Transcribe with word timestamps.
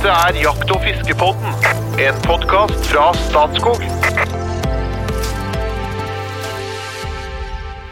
Dette 0.00 0.16
er 0.16 0.36
Jakt- 0.40 0.70
og 0.72 0.80
fiskepodden, 0.80 1.50
en 2.00 2.20
podkast 2.24 2.86
fra 2.88 3.10
Statskog. 3.18 3.82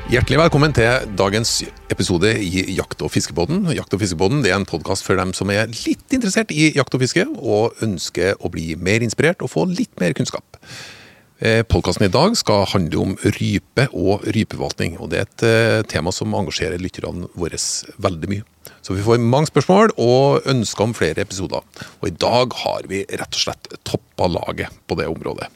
Hjertelig 0.08 0.38
velkommen 0.40 0.72
til 0.72 1.10
dagens 1.21 1.52
episode 1.92 2.30
i 2.40 2.64
Jakt- 2.79 3.04
og 3.04 3.12
fiskebåten. 3.12 3.68
Jakt- 3.76 3.92
og 3.92 4.00
fiskebåten 4.00 4.40
er 4.46 4.56
en 4.56 4.64
podkast 4.64 5.04
for 5.04 5.21
dem 5.21 5.34
som 5.36 5.53
er 5.53 5.69
litt 5.69 6.17
interessert 6.17 6.49
i 6.49 6.71
jakt 6.72 6.97
og 6.97 7.04
fiske, 7.04 7.26
og 7.37 7.76
ønsker 7.85 8.40
å 8.40 8.49
bli 8.49 8.72
mer 8.81 9.04
inspirert 9.04 9.45
og 9.45 9.53
få 9.53 9.69
litt 9.69 10.01
mer 10.01 10.17
kunnskap. 10.17 10.56
Eh, 11.38 11.62
Podkasten 11.62 12.02
i 12.02 12.10
dag 12.10 12.34
skal 12.34 12.64
handle 12.66 12.98
om 12.98 13.12
rype 13.38 13.84
og 13.94 14.24
rypeforvaltning. 14.26 14.96
og 14.98 15.12
Det 15.12 15.18
er 15.20 15.26
et 15.28 15.44
eh, 15.46 15.82
tema 15.87 16.10
som 16.10 16.34
engasjerer 16.34 16.82
lytterne 16.82 17.28
våre 17.38 17.60
veldig 18.02 18.30
mye. 18.32 18.46
Så 18.82 18.96
vi 18.96 19.05
får 19.06 19.23
mange 19.23 19.46
spørsmål 19.46 19.95
og 20.02 20.48
ønsker 20.51 20.82
om 20.82 20.96
flere 20.98 21.23
episoder. 21.23 21.62
Og 22.02 22.09
i 22.10 22.16
dag 22.19 22.56
har 22.65 22.91
vi 22.91 23.05
rett 23.06 23.38
og 23.38 23.45
slett 23.45 23.70
toppa 23.87 24.27
laget 24.27 24.74
på 24.91 24.98
det 24.98 25.06
området. 25.06 25.46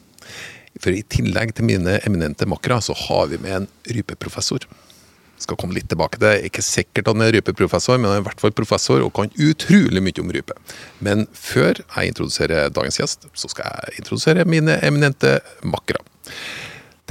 For 0.79 0.95
i 0.95 1.03
tillegg 1.03 1.51
til 1.57 1.67
mine 1.67 1.99
eminente 2.07 2.47
makkere, 2.47 2.79
så 2.79 2.95
har 2.95 3.27
vi 3.33 3.41
med 3.43 3.57
en 3.57 3.69
rypeprofessor. 3.91 4.63
Skal 5.43 5.59
komme 5.59 5.75
litt 5.77 5.89
tilbake 5.91 6.17
til 6.17 6.25
det. 6.25 6.33
Er 6.37 6.49
Ikke 6.49 6.65
sikkert 6.65 7.11
han 7.11 7.23
er 7.23 7.33
rypeprofessor, 7.35 7.99
men 7.99 8.09
han 8.09 8.19
er 8.19 8.23
i 8.23 8.27
hvert 8.29 8.43
fall 8.43 8.55
professor 8.55 9.03
og 9.03 9.13
kan 9.17 9.31
utrolig 9.35 10.03
mye 10.03 10.23
om 10.23 10.33
rype. 10.33 10.57
Men 11.03 11.27
før 11.37 11.83
jeg 11.83 12.13
introduserer 12.13 12.73
dagens 12.73 13.01
gjest, 13.01 13.27
så 13.33 13.51
skal 13.51 13.67
jeg 13.69 14.03
introdusere 14.03 14.47
mine 14.49 14.79
eminente 14.85 15.39
makkere. 15.67 16.03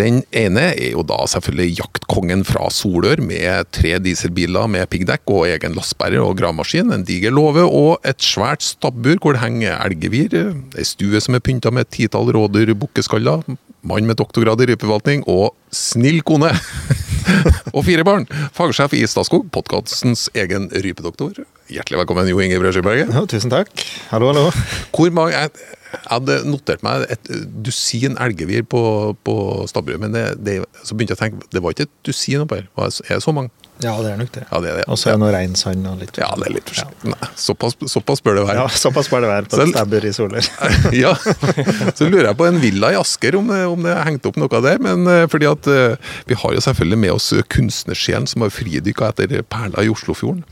Den 0.01 0.23
ene 0.33 0.71
er 0.71 0.95
jo 0.95 1.03
da 1.05 1.19
selvfølgelig 1.29 1.75
jaktkongen 1.83 2.47
fra 2.49 2.71
Solør, 2.73 3.21
med 3.21 3.69
tre 3.77 3.99
dieselbiler 4.01 4.71
med 4.73 4.89
piggdekk 4.89 5.29
og 5.35 5.51
egen 5.51 5.77
lastebærer 5.77 6.25
og 6.25 6.39
gravemaskin, 6.39 6.95
en 6.95 7.05
diger 7.05 7.35
låve 7.35 7.67
og 7.67 8.01
et 8.09 8.25
svært 8.25 8.65
stabbur 8.65 9.21
hvor 9.21 9.37
det 9.37 9.43
henger 9.45 9.77
elgevir, 9.85 10.39
ei 10.73 10.89
stue 10.89 11.21
som 11.21 11.37
er 11.37 11.45
pynta 11.45 11.75
med 11.75 11.85
et 11.85 11.93
titall 11.99 12.33
rådyr 12.33 12.73
bukkeskaller, 12.73 13.45
mann 13.85 14.09
med 14.09 14.17
doktorgrad 14.17 14.65
i 14.65 14.73
rypeforvaltning 14.73 15.27
og 15.29 15.53
snill 15.69 16.23
kone. 16.25 16.55
og 17.77 17.85
fire 17.87 18.05
barn. 18.07 18.27
Fagsjef 18.57 18.95
i 18.97 19.03
Statskog, 19.09 19.47
podkastens 19.55 20.29
egen 20.39 20.69
rypedoktor. 20.73 21.43
Hjertelig 21.73 22.03
velkommen, 22.03 22.29
Jo 22.31 22.43
Inge 22.43 22.59
Brødskiberget. 22.61 23.13
Ja, 23.15 23.25
tusen 23.31 23.53
takk. 23.53 23.71
Hallo, 24.11 24.33
hallo. 24.33 24.51
Hvor 24.95 25.13
mange 25.15 25.35
jeg, 25.37 25.51
jeg 25.93 26.05
hadde 26.11 26.39
notert 26.49 26.85
meg 26.87 27.07
et 27.13 27.33
dusin 27.65 28.19
elgevir 28.21 28.67
på, 28.69 28.83
på 29.25 29.37
stabburet, 29.71 30.03
men 30.03 30.17
det, 30.17 30.27
det, 30.45 30.59
så 30.83 30.97
begynte 30.97 31.17
jeg 31.17 31.21
å 31.21 31.25
tenke, 31.25 31.51
det 31.53 31.65
var 31.65 31.77
ikke 31.77 31.89
et 31.89 31.95
dusin 32.09 32.45
oppe 32.45 32.63
her. 32.63 32.71
Er 32.79 33.15
det 33.15 33.23
så 33.25 33.35
mange? 33.37 33.53
Ja, 33.81 33.95
det 34.05 34.13
er 34.13 34.19
nok 34.21 34.31
det. 34.35 34.43
Ja, 34.47 34.59
det 34.63 34.69
er 34.71 34.77
det. 34.79 34.85
Og 34.93 34.99
så 35.01 35.11
er 35.11 35.17
det 35.17 35.23
noe 35.23 35.31
reinsand 35.35 35.87
og 35.89 36.03
litt 36.03 36.19
Ja, 36.21 36.29
det 36.39 36.47
er 36.47 36.55
litt 36.55 36.69
forskjellig. 36.71 37.15
Nei, 37.15 37.31
såpass, 37.41 37.79
såpass 37.91 38.23
bør 38.23 38.37
det 38.39 38.45
være. 38.47 38.59
Ja, 38.61 38.67
såpass 38.83 39.09
bør 39.11 39.25
det 39.25 39.31
være 39.33 39.49
på 39.49 39.59
et 39.59 39.73
stabber 39.73 40.07
i 40.07 40.13
Soler. 40.15 40.51
ja. 41.03 41.15
Så 41.97 42.07
lurer 42.11 42.29
jeg 42.29 42.39
på 42.39 42.47
en 42.47 42.61
villa 42.63 42.93
i 42.95 43.01
Asker, 43.01 43.39
om 43.41 43.51
det, 43.51 43.63
om 43.73 43.89
det 43.89 43.95
er 43.97 44.07
hengt 44.07 44.29
opp 44.29 44.39
noe 44.39 44.63
der. 44.69 44.79
Men 44.85 45.09
eh, 45.11 45.25
fordi 45.33 45.49
at 45.51 45.71
eh, 45.73 46.13
vi 46.31 46.39
har 46.39 46.55
jo 46.55 46.63
selvfølgelig 46.69 47.01
med 47.07 47.17
oss 47.17 47.33
kunstnersjelen 47.53 48.31
som 48.31 48.47
har 48.47 48.55
fridykka 48.55 49.11
etter 49.11 49.43
perler 49.43 49.89
i 49.89 49.93
Oslofjorden. 49.93 50.47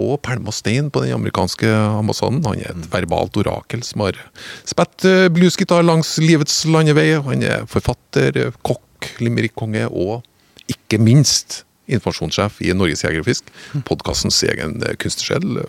Og 0.00 0.20
Stein 0.54 0.90
på 0.90 1.02
den 1.04 1.12
amerikanske 1.12 1.68
ambassaden. 1.68 2.44
Han 2.46 2.60
er 2.60 2.72
et 2.72 2.92
verbalt 2.92 3.36
orakel 3.36 3.82
som 3.82 4.06
har 4.06 4.16
spilt 4.64 5.04
eh, 5.04 5.28
bluesgitar 5.28 5.82
langs 5.82 6.16
livets 6.18 6.64
landevei. 6.64 7.20
Han 7.20 7.42
er 7.42 7.66
forfatter, 7.66 8.36
eh, 8.36 8.52
kokk, 8.62 9.10
limerickkonge 9.20 9.88
og 9.90 10.22
ikke 10.70 11.00
minst 11.02 11.64
informasjonssjef 11.96 12.60
i 12.66 12.72
Norges 12.76 13.02
Jeger 13.04 13.22
og 13.22 13.28
Fisk. 13.28 13.50
Podkastens 13.88 14.38
egen 14.48 14.78
eh, 14.86 14.94
kunstnersjel. 15.00 15.62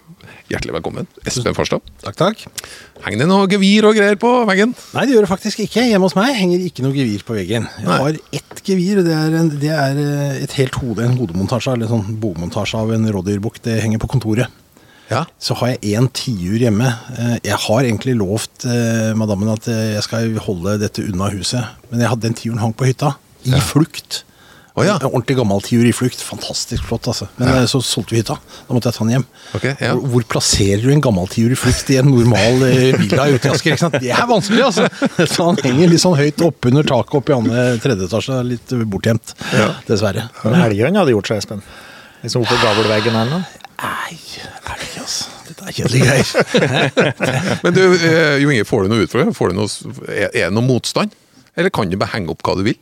Hjertelig 0.52 0.74
velkommen, 0.76 1.08
Espen 1.28 1.56
Farstad. 1.56 1.84
Takk, 2.04 2.18
takk. 2.20 2.42
Henger 3.06 3.24
det 3.24 3.28
noe 3.32 3.48
gevir 3.50 3.88
og 3.90 3.96
greier 3.98 4.18
på 4.22 4.30
veggen? 4.50 4.74
Nei, 4.96 5.06
det 5.08 5.16
gjør 5.16 5.26
det 5.26 5.32
faktisk 5.32 5.62
ikke. 5.64 5.86
Hjemme 5.90 6.06
hos 6.10 6.16
meg 6.18 6.34
henger 6.38 6.64
ikke 6.68 6.84
noe 6.86 6.94
gevir 6.96 7.24
på 7.28 7.38
veggen. 7.38 7.68
Jeg 7.80 7.88
Nei. 7.88 8.00
har 8.04 8.20
ett 8.42 8.64
gevir, 8.68 9.00
og 9.02 9.08
det 9.08 9.16
er, 9.18 9.38
en, 9.42 9.52
det 9.62 9.72
er 9.74 10.02
eh, 10.02 10.42
et 10.46 10.56
helt 10.60 10.76
hode, 10.84 11.06
en 11.08 11.16
hodemontasje, 11.20 11.76
eller 11.78 11.90
sånn 11.92 12.18
bomontasje 12.22 12.78
av 12.82 12.92
en 12.96 13.08
rådyrbukk. 13.16 13.62
Det 13.66 13.80
henger 13.82 14.02
på 14.04 14.12
kontoret. 14.12 14.52
Ja. 15.12 15.26
Så 15.44 15.58
har 15.60 15.74
jeg 15.74 15.96
én 15.98 16.06
tiur 16.16 16.60
hjemme. 16.62 16.88
Eh, 17.18 17.34
Jeg 17.50 17.58
har 17.66 17.82
egentlig 17.88 18.14
lovt 18.20 18.64
eh, 18.70 19.12
madammen 19.20 19.50
at 19.56 19.66
jeg 19.72 20.04
skal 20.06 20.36
holde 20.46 20.78
dette 20.84 21.04
unna 21.04 21.28
huset, 21.34 21.66
men 21.90 22.04
jeg 22.06 22.12
hadde 22.14 22.28
den 22.30 22.38
tiuren 22.38 22.62
hang 22.64 22.76
på 22.78 22.88
hytta. 22.88 23.16
I 23.50 23.58
flukt. 23.66 24.22
Å 24.72 24.84
ja. 24.88 24.94
En 24.96 25.10
ordentlig 25.10 25.36
gammel 25.36 25.64
tiuriflukt. 25.66 26.22
Fantastisk 26.24 26.86
flott, 26.88 27.10
altså. 27.12 27.28
Men 27.36 27.50
ja. 27.52 27.64
så 27.68 27.82
solgte 27.84 28.16
vi 28.16 28.22
hytta. 28.22 28.38
Da 28.40 28.76
måtte 28.76 28.88
jeg 28.88 28.98
ta 28.98 29.04
den 29.04 29.14
hjem. 29.18 29.26
Okay, 29.58 29.74
ja. 29.84 29.92
hvor, 29.92 30.14
hvor 30.14 30.28
plasserer 30.36 30.86
du 30.86 30.94
en 30.94 31.04
gammel 31.04 31.28
tiuriflukt 31.32 31.92
i 31.92 31.98
en 32.00 32.08
normal 32.08 32.64
eh, 32.70 32.96
villa 32.96 33.28
ute 33.34 33.50
i 33.50 33.52
Asker? 33.52 33.76
Ikke 33.76 33.84
sant? 33.84 33.98
Det 34.00 34.14
er 34.16 34.30
vanskelig, 34.30 34.64
altså! 34.70 34.88
Så 35.34 35.50
han 35.50 35.60
henger 35.66 35.92
litt 35.92 36.04
sånn 36.04 36.16
høyt 36.16 36.40
oppunder 36.48 36.88
taket 36.88 37.20
oppe 37.20 37.34
i 37.34 37.36
andre 37.36 37.66
tredje 37.84 38.08
etasje. 38.08 38.38
Litt 38.48 38.76
bortgjemt, 38.94 39.36
dessverre. 39.90 40.30
Men 40.46 40.62
Elgøyen 40.70 41.02
hadde 41.02 41.18
gjort 41.18 41.34
seg, 41.34 41.44
Espen. 41.44 41.66
Liksom 42.24 42.46
oppå 42.46 42.56
gavlveggen 42.62 43.18
eller 43.18 43.42
noe. 43.42 43.62
Nei, 43.82 44.16
elg, 44.72 44.88
altså. 45.02 45.32
Dette 45.50 45.68
er 45.68 45.76
kjedelige 45.76 46.06
greier. 46.06 46.96
Men 47.66 47.76
du, 47.76 47.82
eh, 47.98 48.38
Jo 48.40 48.54
Inge, 48.54 48.68
får 48.68 48.86
du 48.86 48.94
noe 48.94 49.04
utfordring? 49.08 49.34
Får 49.36 49.52
du 49.52 49.62
er 50.08 50.32
det 50.38 50.48
noe 50.56 50.64
motstand? 50.64 51.12
Eller 51.60 51.74
kan 51.74 51.92
du 51.92 51.98
bare 52.00 52.16
henge 52.16 52.32
opp 52.32 52.46
hva 52.46 52.56
du 52.56 52.64
vil? 52.70 52.78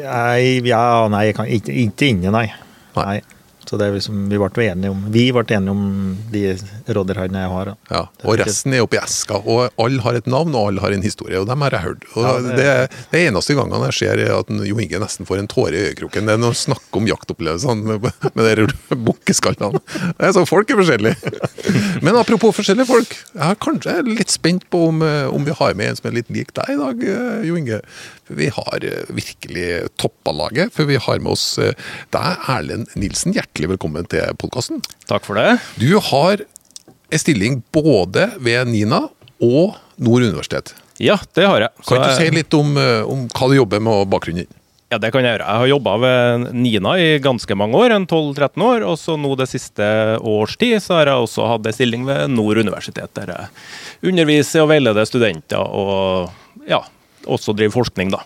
Nei, 0.00 0.60
ja, 0.66 1.08
nei, 1.12 1.26
jeg 1.28 1.36
kan 1.36 1.50
ikke, 1.58 1.74
ikke 1.84 2.08
inne, 2.12 2.32
nei. 2.34 2.46
Nei. 2.96 3.04
nei. 3.04 3.20
Så 3.68 3.78
det 3.78 3.86
er 3.88 3.94
liksom, 3.96 4.24
vi 4.28 4.38
ble 4.42 4.64
enige 4.68 4.90
om 4.92 5.04
Vi 5.14 5.24
ble 5.32 5.44
enige 5.56 5.70
om 5.72 5.82
de 6.32 6.42
rådyrhannene 6.92 7.42
jeg 7.44 7.52
har. 7.52 7.70
Ja, 7.92 8.00
og 8.24 8.38
resten 8.40 8.74
er 8.74 8.82
oppi 8.84 8.98
eska. 9.00 9.38
Og 9.48 9.70
alle 9.80 10.02
har 10.04 10.18
et 10.18 10.26
navn, 10.30 10.54
og 10.58 10.68
alle 10.72 10.80
har 10.84 10.92
en 10.96 11.02
historie, 11.04 11.38
og 11.40 11.46
dem 11.48 11.62
har 11.64 11.70
jeg 11.76 11.84
hørt. 11.86 12.04
Og 12.16 12.22
Ja, 12.26 12.32
det- 12.42 12.56
det, 12.56 12.66
er 12.66 12.88
det 13.12 13.22
eneste 13.30 13.54
gangen 13.56 13.84
jeg 13.86 13.94
ser 13.94 14.18
er 14.18 14.34
at 14.38 14.48
Jo 14.66 14.78
Inge 14.82 14.98
nesten 15.00 15.26
får 15.28 15.38
en 15.38 15.48
tåre 15.48 15.72
i 15.74 15.84
øyekroken. 15.92 16.26
Det 16.26 16.34
er 16.34 16.38
når 16.42 16.52
han 16.52 16.60
snakker 16.62 17.00
om 17.00 17.06
jaktopplevelsene 17.06 17.98
med, 18.00 18.12
med 18.34 18.56
de 18.56 18.96
bukkeskallene. 18.96 19.80
Så 20.32 20.46
Folk 20.48 20.70
er 20.70 20.76
forskjellige. 20.82 21.16
Men 22.02 22.16
apropos 22.18 22.54
forskjellige 22.56 22.86
folk. 22.90 23.14
Jeg 23.34 23.46
er 23.50 23.60
kanskje 23.62 23.94
litt 24.18 24.30
spent 24.32 24.66
på 24.72 24.88
om, 24.88 25.02
eh, 25.06 25.28
om 25.32 25.44
vi 25.46 25.52
har 25.56 25.74
med 25.78 25.88
en 25.92 25.96
som 25.96 26.10
er 26.10 26.16
litt 26.18 26.30
lik 26.34 26.52
deg 26.54 26.74
i 26.74 26.76
dag, 26.80 27.02
eh, 27.08 27.46
Jo 27.48 27.56
Inge. 27.56 27.80
Vi 28.32 28.48
har 28.48 28.78
eh, 28.84 29.04
virkelig 29.12 29.88
toppa 30.00 30.32
laget, 30.32 30.72
for 30.72 30.84
vi 30.88 30.96
har 30.96 31.18
med 31.20 31.32
oss 31.32 31.46
deg, 31.58 32.36
Erlend 32.48 32.88
Nilsen. 32.96 33.32
Hjertelig 33.52 33.68
velkommen 33.74 34.06
til 34.08 34.36
podkasten. 34.40 34.78
Takk 35.04 35.26
for 35.28 35.36
det. 35.36 35.58
Du 35.76 35.98
har 36.00 36.40
en 36.40 37.20
stilling 37.20 37.58
både 37.68 38.30
ved 38.40 38.70
NINA 38.70 39.02
og 39.44 39.74
Nord 40.00 40.24
universitet. 40.24 40.72
Ja, 40.96 41.18
det 41.36 41.44
har 41.44 41.60
jeg. 41.60 41.68
Kan 41.84 41.84
Så 41.84 41.98
du 42.00 42.14
si 42.16 42.30
litt 42.32 42.54
om, 42.56 42.70
eh, 42.80 43.04
om 43.04 43.26
hva 43.28 43.48
du 43.50 43.56
jobber 43.58 43.78
med 43.84 43.92
og 43.92 44.08
bakgrunnen 44.08 44.46
din? 44.46 44.56
Ja, 44.88 44.96
det 44.96 45.12
kan 45.12 45.20
jeg 45.20 45.36
gjøre. 45.36 45.44
Jeg 45.44 45.60
har 45.60 45.66
jobba 45.66 45.96
ved 46.00 46.54
Nina 46.54 46.96
i 46.96 47.18
ganske 47.18 47.54
mange 47.54 47.76
år, 47.76 47.92
en 47.92 48.06
12-13 48.06 48.64
år. 48.64 48.88
Og 48.88 48.96
så 48.96 49.18
nå 49.20 49.36
det 49.36 49.50
siste 49.50 49.84
års 50.16 50.56
tid 50.56 50.80
så 50.80 50.94
har 50.94 51.12
jeg 51.12 51.20
også 51.28 51.46
hatt 51.52 51.66
en 51.66 51.76
stilling 51.76 52.06
ved 52.08 52.30
Nord 52.30 52.56
universitet, 52.56 53.12
der 53.12 53.36
jeg 53.36 54.12
underviser 54.14 54.62
og 54.64 54.68
veileder 54.72 55.04
studenter 55.04 55.60
og 55.60 56.32
ja, 56.66 56.80
også 57.28 57.52
driver 57.52 57.84
forskning, 57.84 58.16
da. 58.16 58.24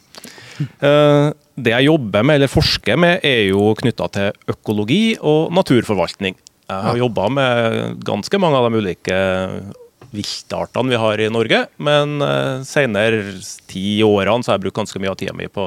Eh, 0.60 1.30
Det 1.56 1.72
jeg 1.72 1.86
jobber 1.88 2.22
med, 2.24 2.36
eller 2.36 2.52
forsker 2.52 2.98
med, 3.00 3.20
er 3.24 3.46
jo 3.48 3.70
knytta 3.74 4.10
til 4.12 4.32
økologi 4.52 5.16
og 5.24 5.50
naturforvaltning. 5.56 6.34
Jeg 6.68 6.82
har 6.84 6.96
jobba 6.98 7.28
med 7.30 8.00
ganske 8.04 8.38
mange 8.42 8.58
av 8.58 8.66
de 8.70 8.80
ulike 8.82 9.16
viltartene 10.12 10.90
vi 10.92 10.98
har 11.00 11.20
i 11.20 11.28
Norge, 11.32 11.62
men 11.82 12.20
uh, 12.22 12.62
senere 12.66 13.34
ti 13.68 13.98
årene 14.06 14.44
så 14.44 14.52
har 14.52 14.58
jeg 14.58 14.66
brukt 14.66 14.78
ganske 14.78 15.00
mye 15.02 15.12
av 15.12 15.18
tida 15.20 15.34
mi 15.36 15.48
på 15.50 15.64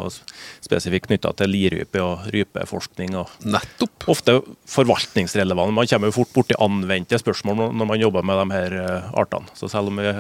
spesifikt 0.64 1.10
knytta 1.10 1.34
til 1.42 1.52
lirype 1.54 2.02
og 2.04 2.28
rypeforskning. 2.34 3.16
og 3.20 3.30
Nettopp. 3.46 4.08
Ofte 4.14 4.40
forvaltningsrelevant. 4.70 5.74
Man 5.76 5.90
kommer 5.92 6.10
jo 6.12 6.18
fort 6.22 6.34
borti 6.36 6.58
anvendte 6.62 7.20
spørsmål 7.22 7.74
når- 7.74 7.88
man 7.94 8.00
jobber 8.00 8.24
med 8.24 8.40
de 8.42 8.54
her 8.56 8.78
eh, 8.80 9.10
artene. 9.14 9.48
Så 9.56 9.70
selv 9.70 9.88
om 9.92 9.98
vi 9.98 10.14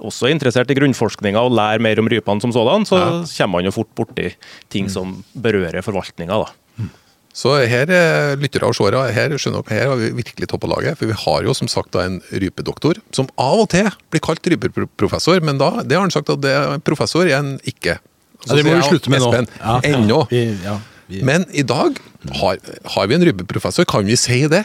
også 0.00 0.28
er 0.28 0.34
interessert 0.34 0.70
i 0.72 0.76
grunnforskninga 0.78 1.40
og 1.46 1.52
lærer 1.56 1.82
mer 1.84 2.00
om 2.02 2.08
rypene 2.10 2.40
som 2.42 2.52
sådan, 2.54 2.86
så 2.88 2.98
kommer 3.36 3.58
man 3.60 3.68
jo 3.68 3.74
fort 3.74 3.90
borti 3.96 4.32
ting 4.72 4.88
som 4.92 5.20
berører 5.34 5.82
forvaltninga. 5.84 6.40
da. 6.44 6.88
Så 7.30 7.52
her 7.70 7.86
er 7.94 8.34
lyttere 8.42 8.66
og 8.66 8.74
seere, 8.74 9.04
her 9.14 9.30
skjønner 9.38 9.62
dere, 9.62 9.76
her 9.78 9.88
har 9.92 9.98
vi 10.00 10.08
virkelig 10.18 10.48
toppa 10.50 10.66
laget. 10.66 10.98
For 10.98 11.06
vi 11.06 11.14
har 11.14 11.44
jo 11.46 11.54
som 11.54 11.68
sagt 11.70 11.92
da 11.94 12.02
en 12.08 12.16
rypedoktor, 12.32 12.98
som 13.14 13.28
av 13.38 13.62
og 13.62 13.68
til 13.70 13.86
blir 14.10 14.22
kalt 14.24 14.42
rypeprofessor, 14.50 15.38
men 15.46 15.60
da 15.60 15.84
det 15.86 15.94
har 15.94 16.02
han 16.02 16.10
sagt 16.10 16.32
at 16.34 16.42
det 16.42 16.50
er 16.50 16.82
professor 16.82 17.28
er 17.30 17.36
han 17.38 17.52
ikke. 17.62 18.00
Ja, 18.48 18.56
det 18.56 18.64
må 18.66 18.74
vi 18.74 18.82
slutte 18.88 19.12
med 19.12 19.22
nå. 19.22 19.30
Espen, 19.30 19.48
Ja. 19.60 19.76
Ennå. 19.84 20.18
Vi, 20.32 20.42
ja, 20.64 20.74
vi, 21.06 21.22
Men 21.22 21.46
i 21.52 21.62
dag 21.62 22.00
har, 22.40 22.58
har 22.96 23.06
vi 23.06 23.14
en 23.14 23.24
rypeprofessor, 23.30 23.86
kan 23.86 24.04
vi 24.10 24.16
si 24.18 24.42
det? 24.50 24.64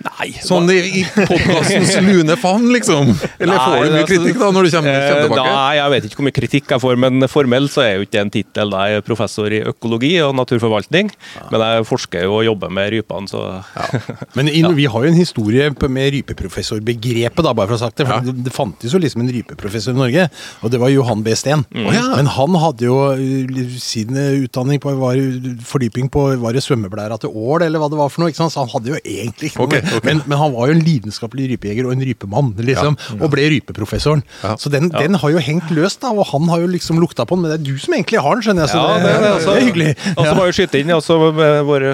Nei. 0.00 0.30
Sånn 0.40 0.68
i, 0.72 0.78
i 1.00 1.02
podkastens 1.04 1.92
lune 2.06 2.36
favn, 2.40 2.70
liksom? 2.72 3.10
Eller 3.36 3.52
Nei, 3.52 3.64
får 3.64 3.74
du 3.74 3.80
mye 3.80 4.00
altså, 4.00 4.06
kritikk 4.08 4.38
da, 4.40 4.46
når 4.56 4.66
du 4.66 4.70
kommer, 4.72 4.94
eh, 4.94 5.08
kommer 5.10 5.26
tilbake? 5.26 5.50
Nei, 5.50 5.74
jeg 5.76 5.92
vet 5.92 6.06
ikke 6.06 6.18
hvor 6.18 6.26
mye 6.26 6.36
kritikk 6.36 6.72
jeg 6.72 6.82
får, 6.84 7.00
men 7.04 7.26
formelt 7.28 7.74
så 7.74 7.82
er 7.84 7.90
jo 7.98 8.06
ikke 8.06 8.22
en 8.22 8.32
tittel. 8.32 8.76
Jeg 8.80 9.00
er 9.00 9.04
professor 9.04 9.52
i 9.52 9.60
økologi 9.68 10.12
og 10.24 10.32
naturforvaltning, 10.38 11.10
men 11.52 11.64
jeg 11.66 11.88
forsker 11.90 12.24
jo 12.24 12.38
og 12.38 12.46
jobber 12.48 12.72
med 12.72 12.88
rypene, 12.94 13.28
så 13.28 13.44
Men 14.38 14.48
i, 14.48 14.62
vi 14.78 14.86
har 14.88 15.04
jo 15.04 15.10
en 15.10 15.18
historie 15.18 15.68
med 15.68 16.14
rypeprofessorbegrepet, 16.16 17.44
da, 17.44 17.52
bare 17.56 17.68
for 17.68 17.76
å 17.76 17.80
ha 17.80 17.90
sagt 17.90 18.00
det. 18.00 18.08
For 18.08 18.24
det, 18.24 18.36
det 18.46 18.54
fantes 18.54 18.96
jo 18.96 19.02
liksom 19.02 19.26
en 19.26 19.32
rypeprofessor 19.36 19.96
i 19.96 20.00
Norge, 20.00 20.26
og 20.64 20.72
det 20.72 20.80
var 20.80 20.92
Johan 20.94 21.24
B. 21.26 21.34
Steen. 21.36 21.66
Ja. 21.76 22.06
Men 22.16 22.30
han 22.32 22.56
hadde 22.62 22.88
jo 22.88 22.96
uh, 23.16 23.76
sin 23.80 24.16
uh, 24.16 24.46
utdanning 24.46 24.80
på 24.82 24.92
var, 25.00 25.20
fordyping 25.66 26.08
på 26.12 26.24
var 26.40 26.56
det 26.56 26.64
svømmeblæra 26.64 27.20
til 27.20 27.32
Ål, 27.36 27.66
eller 27.68 27.82
hva 27.82 27.90
det 27.92 28.00
var 28.00 28.10
for 28.12 28.24
noe. 28.24 28.32
ikke 28.32 28.40
sant? 28.42 28.54
Så 28.54 28.64
han 28.64 28.72
hadde 28.72 28.94
jo 28.94 29.00
egentlig 29.04 29.52
ikke 29.52 29.68
noe. 29.68 29.89
Ok, 29.90 29.96
ok. 30.00 30.04
Men, 30.06 30.22
men 30.30 30.38
han 30.40 30.52
var 30.54 30.70
jo 30.70 30.76
en 30.76 30.82
lidenskapelig 30.84 31.48
rypejeger 31.54 31.86
og 31.88 31.94
en 31.96 32.04
rypemann, 32.06 32.52
liksom. 32.56 32.96
Og 33.18 33.26
ble 33.32 33.48
rypeprofessoren. 33.56 34.22
Ja. 34.44 34.54
Så 34.60 34.70
den, 34.72 34.90
den 34.94 35.18
har 35.20 35.34
jo 35.34 35.42
hengt 35.42 35.70
løst, 35.74 36.00
da, 36.04 36.12
og 36.14 36.26
han 36.32 36.48
har 36.52 36.62
jo 36.64 36.70
liksom 36.70 37.00
lukta 37.02 37.26
på 37.28 37.36
den. 37.36 37.44
Men 37.46 37.54
det 37.54 37.58
er 37.60 37.64
du 37.70 37.80
som 37.82 37.94
egentlig 37.96 38.22
har 38.22 38.38
den, 38.38 38.44
skjønner 38.46 38.66
jeg. 38.66 38.72
Så 38.74 38.80
Ja, 38.80 38.86
det, 38.96 39.02
det 39.04 39.10
er 39.10 39.20
det, 39.20 39.32
altså. 39.36 39.50
det 39.50 39.60
er 39.60 39.66
hyggelig. 39.68 39.90
Og 40.14 40.22
så 40.26 40.34
må 40.38 40.46
jeg 40.48 40.56
skyte 40.60 40.80
inn 40.82 40.94
også 40.96 41.18
med 41.36 41.56
våre 41.68 41.90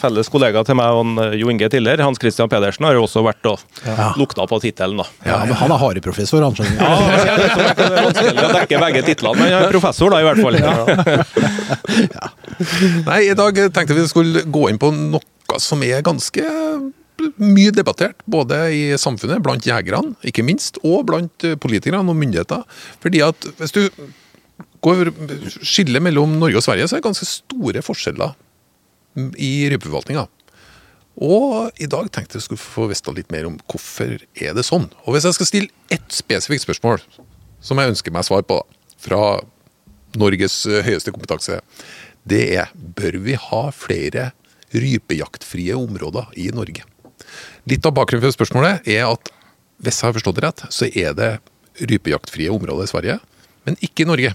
felles 0.00 0.30
kollega 0.32 0.62
til 0.68 0.78
meg 0.78 1.00
og 1.02 1.36
Jo 1.38 1.50
Inge 1.52 1.68
tidligere, 1.72 2.06
Hans 2.06 2.20
Christian 2.22 2.50
Pedersen, 2.52 2.86
har 2.88 2.96
jo 2.96 3.04
også 3.06 3.22
vært 3.26 3.44
og 3.50 3.58
lukta 4.20 4.46
på 4.48 4.60
tittelen, 4.62 5.02
da. 5.02 5.06
Ja, 5.26 5.40
men 5.48 5.56
han 5.58 5.74
er 5.74 5.80
hareprofessor, 5.82 6.42
han 6.44 6.56
skjønner. 6.56 6.78
Ja, 6.80 6.94
jeg 7.12 7.20
kjenner 7.26 7.74
det 7.82 7.86
er 7.88 8.06
vanskelig 8.06 8.46
å 8.46 8.52
dekke 8.56 8.80
begge 8.86 9.02
titlene, 9.06 9.36
men 9.42 9.50
jeg 9.52 9.58
er 9.58 9.72
professor 9.72 10.12
da, 10.12 10.20
i 10.22 10.26
hvert 10.28 10.40
fall. 10.42 10.56
Nei, 13.08 13.20
i 13.30 13.36
dag 13.38 13.58
tenkte 13.74 13.96
vi 13.96 14.06
skulle 14.10 14.44
gå 14.52 14.66
inn 14.70 14.80
på 14.82 14.90
noe 14.94 15.60
som 15.60 15.82
er 15.84 16.02
ganske 16.06 16.44
mye 17.42 17.72
debattert, 17.74 18.20
både 18.30 18.58
i 18.74 18.82
samfunnet, 19.00 19.42
blant 19.44 19.66
jegerne, 19.66 20.14
ikke 20.26 20.44
minst, 20.46 20.80
og 20.86 21.06
blant 21.10 21.46
eh, 21.46 21.58
politikerne 21.60 22.02
og 22.12 22.18
myndigheter. 22.18 22.64
Fordi 23.02 23.22
at 23.26 23.48
hvis 23.58 23.74
du 23.76 23.82
går 24.82 25.12
skillet 25.62 26.02
mellom 26.02 26.38
Norge 26.40 26.58
og 26.58 26.66
Sverige, 26.66 26.88
så 26.88 26.96
er 26.96 27.02
det 27.02 27.08
ganske 27.08 27.28
store 27.28 27.82
forskjeller 27.86 28.34
i 29.38 29.52
rypeforvaltninga. 29.72 30.26
Og 31.22 31.82
i 31.82 31.88
dag 31.90 32.08
tenkte 32.12 32.38
jeg 32.38 32.46
skulle 32.46 32.62
få 32.62 32.86
vite 32.88 33.12
litt 33.14 33.32
mer 33.34 33.46
om 33.50 33.58
hvorfor 33.68 34.16
er 34.16 34.54
det 34.56 34.64
sånn. 34.64 34.88
Og 35.04 35.14
hvis 35.14 35.26
jeg 35.28 35.36
skal 35.36 35.48
stille 35.48 35.92
ett 35.92 36.14
spesifikt 36.14 36.64
spørsmål, 36.64 37.02
som 37.62 37.78
jeg 37.78 37.92
ønsker 37.92 38.14
meg 38.14 38.26
svar 38.26 38.46
på, 38.48 38.62
fra 39.02 39.42
Norges 40.18 40.62
eh, 40.68 40.82
høyeste 40.86 41.12
kompetanse, 41.12 41.60
det 42.28 42.42
er 42.62 42.72
bør 42.74 43.18
vi 43.24 43.36
ha 43.38 43.62
flere 43.74 44.30
rypejaktfrie 44.72 45.76
områder 45.76 46.32
i 46.40 46.48
Norge? 46.54 46.86
Litt 47.70 47.86
av 47.88 47.94
bakgrunnen 47.96 48.24
for 48.26 48.36
spørsmålet 48.38 48.88
er 48.90 49.04
at 49.08 49.30
hvis 49.82 49.98
jeg 50.00 50.08
har 50.08 50.16
forstått 50.18 50.38
det 50.38 50.44
rett, 50.46 50.64
så 50.70 50.86
er 50.90 51.14
det 51.18 51.30
rypejaktfrie 51.90 52.50
områder 52.52 52.86
i 52.86 52.90
Sverige, 52.90 53.16
men 53.66 53.78
ikke 53.82 54.04
i 54.04 54.08
Norge. 54.10 54.34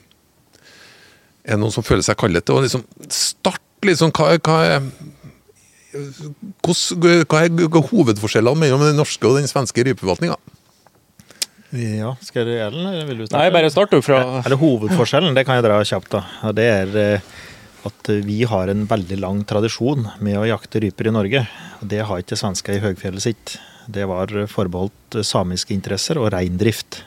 Er 1.47 1.55
det 1.55 1.61
noen 1.61 1.71
som 1.75 1.85
føler 1.88 2.03
seg 2.03 2.17
kallet 2.19 2.44
til 2.47 2.57
å 2.57 2.63
liksom 2.65 2.83
starte 3.13 3.88
liksom, 3.88 4.11
hva, 4.17 4.33
er- 4.33 4.41
hva 4.44 4.57
er 4.67 4.81
hva 7.27 7.39
er 7.45 7.88
hovedforskjellene 7.89 8.59
mellom 8.59 8.83
den 8.85 8.97
norske 8.99 9.27
og 9.29 9.38
den 9.39 9.47
svenske 9.49 9.85
rypeforvaltninga? 9.88 10.35
Ja, 11.77 12.13
skal 12.23 12.45
du 12.47 12.53
gjøre 12.53 12.71
den, 12.75 12.85
eller 12.88 13.07
vil 13.09 13.23
du 13.25 13.33
Nei, 13.33 13.47
bare 13.51 13.69
start 13.71 13.91
du 13.91 13.99
fra 14.05 14.21
Eller 14.45 14.55
hovedforskjellen, 14.61 15.33
det 15.35 15.44
kan 15.47 15.57
jeg 15.59 15.65
dra 15.65 15.79
kjapt, 15.83 16.13
da. 16.13 16.51
Det 16.55 16.63
er 16.67 16.94
eh, 17.01 17.31
at 17.88 18.11
vi 18.23 18.38
har 18.47 18.71
en 18.71 18.85
veldig 18.88 19.17
lang 19.19 19.41
tradisjon 19.47 20.05
med 20.23 20.39
å 20.39 20.45
jakte 20.47 20.79
ryper 20.83 21.09
i 21.09 21.15
Norge. 21.15 21.41
Det 21.81 22.03
har 22.09 22.21
ikke 22.21 22.38
svensker 22.39 22.77
i 22.77 22.81
høgfjellet 22.83 23.24
sitt. 23.24 23.57
Det 23.88 24.07
var 24.09 24.31
forbeholdt 24.51 25.19
samiske 25.25 25.75
interesser 25.75 26.19
og 26.19 26.31
reindrift. 26.33 27.03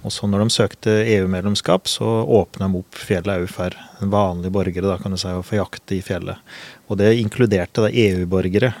Og 0.00 0.12
så 0.14 0.28
når 0.30 0.46
de 0.46 0.54
søkte 0.54 0.92
EU-medlemskap, 1.18 1.88
så 1.90 2.06
åpna 2.24 2.70
de 2.70 2.80
opp 2.80 2.96
fjellet 2.96 3.42
òg 3.42 3.50
for 3.52 3.76
vanlige 4.00 4.54
borgere 4.54 4.88
da, 4.88 4.96
kan 5.00 5.12
du 5.12 5.18
si, 5.20 5.28
å 5.28 5.44
få 5.44 5.58
jakte 5.58 5.98
i 5.98 6.04
fjellet. 6.04 6.40
Og 6.88 6.96
det 7.02 7.12
inkluderte 7.20 7.84
da 7.84 7.90
EU-borgere. 7.92 8.72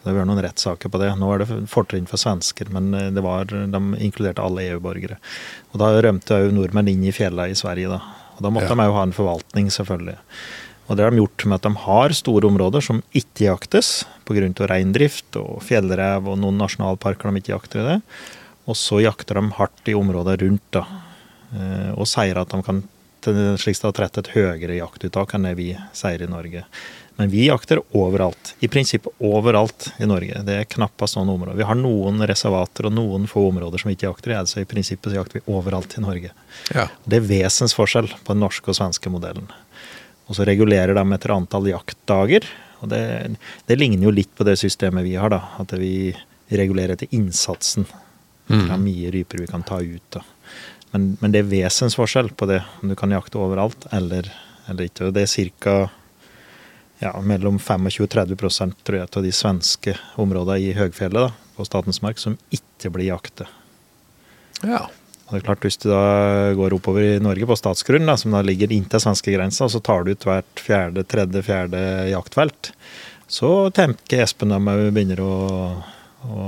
Det 0.00 0.08
har 0.08 0.16
vært 0.16 0.30
noen 0.30 0.42
rettssaker 0.42 0.90
på 0.90 0.98
det. 1.02 1.12
Nå 1.20 1.28
er 1.34 1.42
det 1.42 1.58
fortrinn 1.70 2.08
for 2.08 2.18
svensker, 2.20 2.70
men 2.72 2.88
eh, 2.96 3.10
det 3.14 3.22
var, 3.22 3.44
de 3.52 3.80
inkluderte 4.00 4.42
alle 4.42 4.64
EU-borgere. 4.72 5.20
Og 5.70 5.82
da 5.82 5.92
rømte 6.00 6.38
òg 6.40 6.54
nordmenn 6.56 6.88
inn 6.90 7.04
i 7.04 7.14
fjellene 7.14 7.52
i 7.52 7.58
Sverige, 7.58 7.92
da. 7.92 8.00
Og 8.38 8.42
da 8.46 8.50
måtte 8.50 8.72
Ja. 8.72 8.74
de 8.80 8.88
òg 8.88 8.96
ha 8.96 9.02
en 9.06 9.14
forvaltning, 9.14 9.68
selvfølgelig. 9.70 10.16
Og 10.90 10.98
det 10.98 11.06
har 11.06 11.14
de 11.14 11.22
gjort 11.22 11.46
med 11.46 11.60
at 11.60 11.66
de 11.68 11.82
har 11.84 12.14
store 12.18 12.48
områder 12.50 12.82
som 12.82 13.02
ikke 13.14 13.46
jaktes 13.46 14.04
pga. 14.26 14.50
reindrift 14.66 15.36
og 15.38 15.62
fjellrev 15.62 16.26
og 16.26 16.38
noen 16.42 16.58
nasjonalparker 16.58 17.30
de 17.30 17.42
ikke 17.42 17.54
jakter 17.54 17.80
i 17.80 17.88
det. 17.92 17.98
Og 18.66 18.74
så 18.76 18.98
jakter 19.02 19.38
de 19.38 19.52
hardt 19.54 19.88
i 19.88 19.94
områder 19.94 20.42
rundt, 20.42 20.66
da. 20.74 20.86
Eh, 21.54 21.92
Og 21.94 22.06
sier 22.10 22.38
at 22.38 22.50
de 22.50 22.62
kan 22.62 22.82
slik 23.20 23.76
det 23.76 23.84
har 23.84 23.92
trett 23.92 24.18
et 24.18 24.32
høyere 24.34 24.78
jaktuttak 24.80 25.34
enn 25.34 25.44
det 25.44 25.54
vi 25.58 25.76
sier 25.92 26.22
i 26.22 26.28
Norge. 26.30 26.64
Men 27.20 27.28
vi 27.28 27.46
jakter 27.46 27.82
overalt. 27.92 28.54
I 28.64 28.68
prinsippet 28.72 29.12
overalt 29.20 29.90
i 30.00 30.06
Norge. 30.08 30.40
Det 30.46 30.54
er 30.56 30.64
knappast 30.64 31.18
noen 31.18 31.34
områder. 31.34 31.58
Vi 31.58 31.66
har 31.68 31.76
noen 31.76 32.22
reservater 32.24 32.88
og 32.88 32.94
noen 32.96 33.26
få 33.28 33.42
områder 33.50 33.82
som 33.82 33.90
vi 33.90 33.96
ikke 33.98 34.08
jakter 34.08 34.32
i. 34.32 34.38
Altså 34.40 34.62
i 34.62 34.68
prinsippet 34.68 35.12
så 35.12 35.18
jakter 35.18 35.40
vi 35.40 35.52
overalt 35.52 35.98
i 35.98 36.04
Norge. 36.04 36.30
Ja. 36.72 36.86
Det 37.04 37.20
er 37.20 37.28
vesensforskjell 37.28 38.08
på 38.24 38.32
den 38.32 38.40
norske 38.40 38.72
og 38.72 38.78
svenske 38.78 39.12
modellen. 39.12 39.50
Og 40.30 40.36
så 40.38 40.46
regulerer 40.46 40.94
de 40.94 41.02
etter 41.16 41.34
antall 41.34 41.66
jaktdager. 41.72 42.46
Og 42.80 42.92
det, 42.92 43.02
det 43.66 43.76
ligner 43.76 44.06
jo 44.06 44.14
litt 44.14 44.30
på 44.38 44.46
det 44.46 44.54
systemet 44.60 45.04
vi 45.04 45.16
har, 45.18 45.32
da. 45.34 45.42
At 45.58 45.74
vi 45.78 46.12
regulerer 46.54 46.94
etter 46.94 47.10
innsatsen. 47.14 47.88
Hvor 48.50 48.78
mye 48.82 49.10
ryper 49.14 49.42
vi 49.42 49.50
kan 49.50 49.66
ta 49.66 49.80
ut. 49.82 50.06
da. 50.14 50.22
Men, 50.90 51.16
men 51.20 51.34
det 51.34 51.42
er 51.42 51.50
vesensforskjell 51.50 52.32
på 52.34 52.48
det, 52.50 52.62
om 52.80 52.90
du 52.90 52.96
kan 52.98 53.12
jakte 53.14 53.38
overalt 53.38 53.86
eller, 53.94 54.26
eller 54.66 54.88
ikke. 54.88 55.08
Og 55.10 55.14
det 55.14 55.26
er 55.26 55.50
ca. 55.62 55.74
Ja, 57.00 57.14
mellom 57.24 57.56
25 57.56 58.04
og 58.04 58.10
30 58.12 58.36
prosent, 58.36 58.80
tror 58.84 58.98
jeg, 58.98 59.08
av 59.16 59.24
de 59.24 59.30
svenske 59.32 59.94
områdene 60.20 60.58
i 60.60 60.74
høgfjellet 60.76 61.30
da, 61.30 61.52
på 61.56 61.64
Statens 61.64 62.02
mark 62.04 62.18
som 62.20 62.36
ikke 62.52 62.90
blir 62.92 63.08
jaktet. 63.14 63.48
ja. 64.62 64.84
Og 65.30 65.36
det 65.36 65.42
er 65.44 65.46
klart, 65.46 65.62
Hvis 65.62 65.78
du 65.78 65.88
da 65.92 66.00
går 66.58 66.74
oppover 66.74 67.04
i 67.06 67.20
Norge 67.22 67.46
på 67.46 67.54
statsgrunn, 67.56 68.04
da, 68.10 68.16
som 68.18 68.34
da 68.34 68.42
ligger 68.42 68.72
inntil 68.74 68.98
svenskegrensa, 69.00 69.64
og 69.68 69.70
så 69.70 69.80
tar 69.86 70.02
du 70.04 70.10
ut 70.12 70.26
hvert 70.26 70.58
fjerde, 70.58 71.04
tredje, 71.06 71.42
fjerde 71.46 71.78
jaktfelt, 72.10 72.72
så 73.30 73.70
tenker 73.70 74.24
Espen 74.24 74.50
de 74.50 74.58
òg 74.58 74.88
begynner 74.90 75.22
å, 75.22 75.34
å 76.26 76.46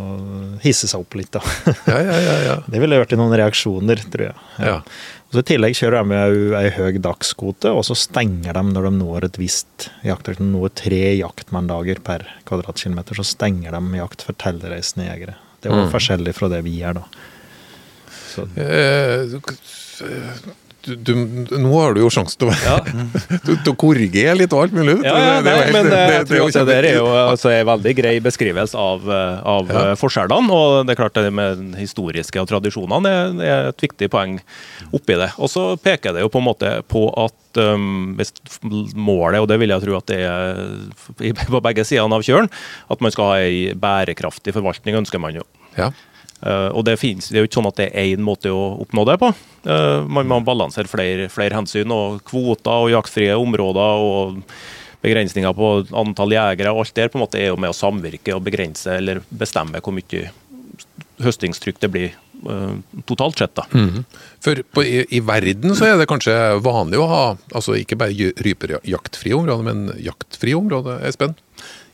hisse 0.64 0.88
seg 0.90 1.00
opp 1.04 1.14
litt. 1.14 1.30
da. 1.36 1.42
Ja, 1.92 2.00
ja, 2.02 2.16
ja, 2.26 2.36
ja. 2.48 2.56
Det 2.66 2.80
ville 2.82 2.98
vært 2.98 3.14
noen 3.18 3.36
reaksjoner, 3.38 4.02
tror 4.10 4.26
jeg. 4.32 4.36
Ja. 4.58 4.76
Og 5.30 5.38
så 5.38 5.44
I 5.44 5.46
tillegg 5.54 5.78
kjører 5.78 6.02
de 6.02 6.10
med 6.10 6.56
ei 6.58 6.70
høy 6.74 6.98
dagskvote, 7.06 7.70
og 7.72 7.86
så 7.88 7.94
stenger 7.96 8.58
de 8.58 8.64
når 8.74 8.88
de 8.90 8.94
når 8.98 9.28
et 9.30 9.38
visst 9.40 9.86
jakt. 10.04 10.28
Når 10.42 10.74
tre 10.82 11.04
jaktmanndager 11.22 12.02
per 12.04 12.26
kvadratkilometer, 12.50 13.16
så 13.16 13.24
stenger 13.30 13.78
de 13.78 14.00
jakt 14.02 14.26
for 14.26 14.36
tilreisende 14.42 15.06
jegere. 15.06 15.38
Det 15.62 15.70
var 15.70 15.86
Mm. 15.86 15.92
forskjellig 15.94 16.34
fra 16.34 16.48
det 16.50 16.64
vi 16.66 16.80
gjør, 16.82 16.98
da. 16.98 17.04
Eh, 18.38 19.38
du, 20.82 20.96
du, 20.98 21.12
nå 21.62 21.70
har 21.78 21.92
du 21.94 22.00
jo 22.02 22.08
sjansen 22.10 22.40
til 22.42 22.48
å, 22.50 22.54
til, 23.46 23.54
til 23.62 23.68
å 23.70 23.74
korrigere 23.78 24.32
litt 24.34 24.50
og 24.56 24.64
alt 24.64 24.72
mulig. 24.74 24.96
Ja, 25.06 25.12
ja, 25.14 25.36
nei, 25.46 25.52
men 25.70 25.86
det- 25.86 25.92
det- 25.94 26.16
jeg 26.16 26.26
tror 26.26 26.40
det, 26.50 26.64
det 26.66 26.78
det 26.82 26.90
er 26.90 26.96
jo 26.96 27.06
altså, 27.06 27.52
en 27.54 27.68
veldig 27.68 27.92
grei 28.00 28.14
beskrivelse 28.24 28.74
av, 28.74 29.06
eh, 29.06 29.36
av 29.46 29.70
Ja. 29.70 29.84
eh, 29.92 29.94
forskjellene. 30.00 30.50
Og 30.50 30.86
det 30.88 30.96
er 30.96 31.00
klart 31.04 31.14
det 31.14 31.32
med 31.32 31.56
den 31.60 31.72
historiske 31.78 32.42
og 32.42 32.48
tradisjonene 32.50 33.06
er, 33.14 33.38
er 33.46 33.68
et 33.70 33.78
viktig 33.86 34.10
poeng 34.10 34.40
oppi 34.92 35.14
det. 35.22 35.30
Og 35.38 35.48
så 35.54 35.68
peker 35.78 36.14
det 36.18 36.24
jo 36.26 36.32
på 36.34 36.42
en 36.42 36.48
måte 36.50 36.74
på 36.90 37.04
at 37.28 37.62
um, 37.62 38.16
hvis 38.18 38.32
målet, 38.98 39.38
og 39.38 39.46
det 39.52 39.60
vil 39.62 39.70
jeg 39.70 39.84
tro 39.86 39.96
at 40.00 40.06
det 40.10 40.18
er 40.26 41.36
på 41.52 41.62
begge 41.62 41.84
sidene 41.86 42.18
av 42.18 42.26
kjølen, 42.26 42.50
at 42.90 43.00
man 43.06 43.14
skal 43.14 43.30
ha 43.30 43.38
ei 43.44 43.70
bærekraftig 43.78 44.50
forvaltning, 44.58 44.98
ønsker 44.98 45.22
man 45.22 45.38
jo. 45.38 45.46
Ja. 45.78 45.92
Eh, 46.42 46.68
og 46.74 46.84
det, 46.88 46.96
finnes, 47.00 47.28
det 47.30 47.38
er 47.38 47.44
jo 47.44 47.50
ikke 47.50 47.60
sånn 47.60 47.70
at 47.70 47.78
det 47.78 47.88
er 47.92 48.12
én 48.16 48.24
måte 48.24 48.50
å 48.50 48.62
oppnå 48.82 49.04
det 49.06 49.18
på. 49.22 49.30
Eh, 49.62 49.98
man 50.10 50.30
må 50.30 50.40
balansere 50.46 50.90
flere, 50.90 51.28
flere 51.32 51.58
hensyn, 51.58 51.92
og 51.94 52.22
kvoter 52.28 52.86
og 52.88 52.92
jaktfrie 52.94 53.36
områder 53.38 54.06
og 54.06 54.42
begrensninger 55.02 55.54
på 55.58 55.70
antall 55.98 56.34
jegere. 56.34 56.74
og 56.74 56.84
Alt 56.84 56.98
der 56.98 57.12
på 57.12 57.18
en 57.18 57.24
måte 57.26 57.40
er 57.40 57.52
jo 57.52 57.60
med 57.60 57.72
å 57.72 57.76
samvirke 57.76 58.34
og 58.34 58.44
begrense 58.46 58.98
eller 58.98 59.22
bestemme 59.30 59.82
hvor 59.82 59.94
mye 59.94 60.30
høstingstrykk 61.22 61.78
det 61.82 61.90
blir 61.94 62.10
eh, 62.10 62.74
totalt 63.06 63.38
sett. 63.38 63.54
da. 63.58 63.66
Mhm. 63.70 64.04
For 64.42 64.62
på, 64.74 64.82
i, 64.82 65.04
i 65.14 65.22
verden 65.22 65.76
så 65.78 65.92
er 65.92 66.00
det 66.00 66.10
kanskje 66.10 66.34
vanlig 66.62 66.98
å 66.98 67.06
ha 67.10 67.24
altså 67.54 67.78
ikke 67.78 67.98
bare 68.02 68.32
ryper 68.42 68.80
jaktfrie 68.82 69.38
områder, 69.38 69.66
men 69.66 69.92
jaktfrie 70.02 70.58
områder, 70.58 71.04
Espen? 71.06 71.36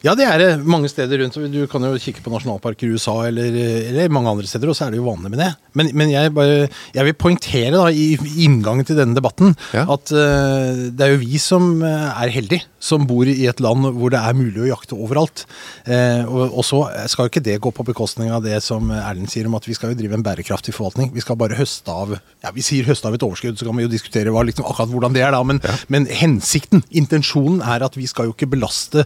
Ja, 0.07 0.13
det 0.15 0.29
er 0.31 0.39
det 0.39 0.49
mange 0.63 0.87
steder 0.91 1.19
rundt. 1.19 1.35
Du 1.51 1.65
kan 1.71 1.83
jo 1.83 1.97
kikke 1.99 2.23
på 2.23 2.31
nasjonalparker 2.31 2.87
i 2.87 2.95
USA 2.95 3.17
eller, 3.27 3.55
eller 3.91 4.13
mange 4.15 4.31
andre 4.31 4.47
steder, 4.47 4.71
og 4.71 4.77
så 4.79 4.87
er 4.87 4.95
det 4.95 5.01
jo 5.01 5.09
vanlig 5.09 5.33
med 5.33 5.41
det. 5.43 5.49
Men, 5.79 5.91
men 5.99 6.13
jeg, 6.13 6.31
bare, 6.37 6.69
jeg 6.95 7.07
vil 7.09 7.17
poengtere 7.19 7.73
da, 7.75 7.89
i 7.91 8.15
inngangen 8.45 8.87
til 8.87 8.99
denne 8.99 9.17
debatten 9.19 9.57
Ja. 9.75 9.85
at 9.91 10.13
uh, 10.15 10.87
det 10.95 11.03
er 11.05 11.13
jo 11.13 11.21
vi 11.23 11.39
som 11.43 11.83
eh, 11.87 12.23
er 12.23 12.31
heldige, 12.33 12.65
som 12.83 13.07
bor 13.11 13.27
i 13.27 13.47
et 13.51 13.61
land 13.63 13.89
hvor 13.99 14.13
det 14.15 14.21
er 14.23 14.37
mulig 14.39 14.63
å 14.65 14.69
jakte 14.71 14.97
overalt. 14.97 15.45
Uh, 15.83 16.23
og, 16.31 16.55
og 16.61 16.67
så 16.67 16.83
skal 17.11 17.27
jo 17.27 17.33
ikke 17.33 17.45
det 17.49 17.59
gå 17.65 17.73
på 17.75 17.87
bekostning 17.91 18.31
av 18.35 18.45
det 18.47 18.61
som 18.65 18.93
Erlend 18.95 19.31
sier 19.33 19.51
om 19.51 19.59
at 19.59 19.67
vi 19.67 19.75
skal 19.77 19.93
jo 19.93 19.99
drive 19.99 20.15
en 20.19 20.25
bærekraftig 20.27 20.77
forvaltning. 20.77 21.11
Vi 21.15 21.25
skal 21.25 21.39
bare 21.41 21.59
høste 21.59 21.91
av 21.91 22.15
ja, 22.15 22.53
vi 22.55 22.63
sier 22.63 22.87
høste 22.87 23.11
av 23.11 23.19
et 23.19 23.27
overskudd, 23.27 23.59
så 23.59 23.67
kan 23.67 23.79
vi 23.79 23.87
jo 23.89 23.93
diskutere 23.93 24.31
hva, 24.35 24.45
liksom, 24.47 24.67
akkurat 24.69 24.95
hvordan 24.95 25.17
det 25.17 25.27
er, 25.27 25.35
da. 25.35 25.43
Men, 25.47 25.59
men 25.91 26.07
hensikten, 26.07 26.85
intensjonen, 26.95 27.61
er 27.67 27.83
at 27.87 27.99
vi 27.99 28.07
skal 28.07 28.29
jo 28.29 28.37
ikke 28.37 28.51
belaste 28.55 29.03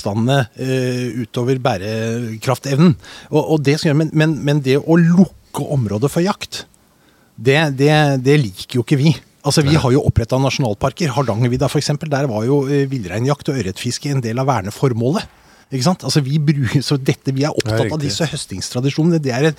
rypebestandene 0.00 0.48
uh, 0.60 1.22
utover 1.22 1.60
bærekraftevnen. 1.60 2.96
Og, 3.30 3.42
og 3.54 3.64
det 3.64 3.78
skal, 3.80 3.96
men, 3.96 4.10
men, 4.12 4.38
men 4.44 4.60
det 4.64 4.78
å 4.80 4.96
lukke 4.96 5.66
området 5.70 6.10
for 6.10 6.24
jakt, 6.24 6.66
det, 7.36 7.76
det, 7.78 8.22
det 8.24 8.38
liker 8.40 8.80
jo 8.80 8.84
ikke 8.84 9.00
vi. 9.00 9.14
Altså, 9.42 9.62
Vi 9.64 9.74
har 9.74 9.92
jo 9.92 10.02
oppretta 10.04 10.36
nasjonalparker. 10.36 11.14
Hardangervidda 11.16 11.68
f.eks. 11.70 11.94
Der 12.04 12.28
var 12.28 12.44
jo 12.44 12.66
eh, 12.68 12.84
villreinjakt 12.90 13.48
og 13.48 13.56
ørretfiske 13.56 14.10
en 14.12 14.20
del 14.20 14.38
av 14.38 14.50
verneformålet. 14.50 15.24
Ikke 15.70 15.86
sant? 15.86 16.02
Altså, 16.06 16.22
vi, 16.26 16.40
bruker, 16.42 16.82
så 16.82 16.96
dette, 16.98 17.30
vi 17.34 17.44
er 17.46 17.54
opptatt 17.54 17.84
er 17.84 17.92
av 17.94 18.00
disse 18.02 18.26
høstingstradisjonene. 18.26 19.20
Det 19.22 19.30
er 19.34 19.50
en, 19.52 19.58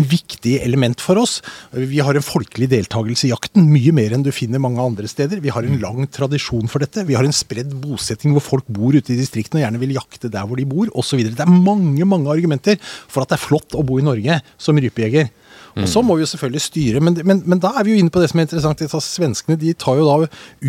en 0.00 0.08
viktig 0.10 0.56
element 0.64 1.02
for 1.02 1.20
oss. 1.22 1.36
Vi 1.70 2.00
har 2.02 2.18
en 2.18 2.26
folkelig 2.26 2.66
deltakelse 2.72 3.28
i 3.28 3.32
jakten, 3.32 3.68
mye 3.70 3.94
mer 3.94 4.16
enn 4.16 4.26
du 4.26 4.32
finner 4.34 4.62
mange 4.62 4.82
andre 4.82 5.10
steder. 5.10 5.42
Vi 5.44 5.52
har 5.54 5.66
en 5.66 5.78
lang 5.82 6.08
tradisjon 6.10 6.70
for 6.72 6.82
dette. 6.82 7.06
Vi 7.06 7.14
har 7.18 7.26
en 7.26 7.36
spredd 7.36 7.76
bosetting 7.84 8.34
hvor 8.34 8.44
folk 8.44 8.66
bor 8.66 8.96
ute 8.96 9.14
i 9.14 9.20
distriktene 9.20 9.60
og 9.60 9.66
gjerne 9.66 9.82
vil 9.84 9.94
jakte 10.00 10.32
der 10.32 10.48
hvor 10.48 10.58
de 10.58 10.66
bor, 10.66 10.90
osv. 10.98 11.22
Det 11.30 11.46
er 11.46 11.54
mange 11.54 12.08
mange 12.08 12.32
argumenter 12.32 12.80
for 12.82 13.22
at 13.22 13.30
det 13.30 13.38
er 13.38 13.46
flott 13.46 13.78
å 13.78 13.86
bo 13.86 14.00
i 14.02 14.06
Norge 14.06 14.40
som 14.58 14.78
rypejeger. 14.82 15.30
Og 15.76 15.88
så 15.88 16.02
må 16.04 16.16
vi 16.18 16.24
jo 16.24 16.30
selvfølgelig 16.32 16.62
styre, 16.66 17.00
men, 17.04 17.16
men, 17.24 17.42
men 17.48 17.60
da 17.62 17.70
er 17.80 17.86
vi 17.86 17.94
jo 17.94 18.02
inne 18.02 18.12
på 18.12 18.20
det 18.20 18.28
som 18.32 18.40
er 18.42 18.48
interessant. 18.48 18.82
Svenskene 19.06 19.56
de 19.60 19.72
tar 19.78 19.96
jo 20.00 20.04
da 20.08 20.16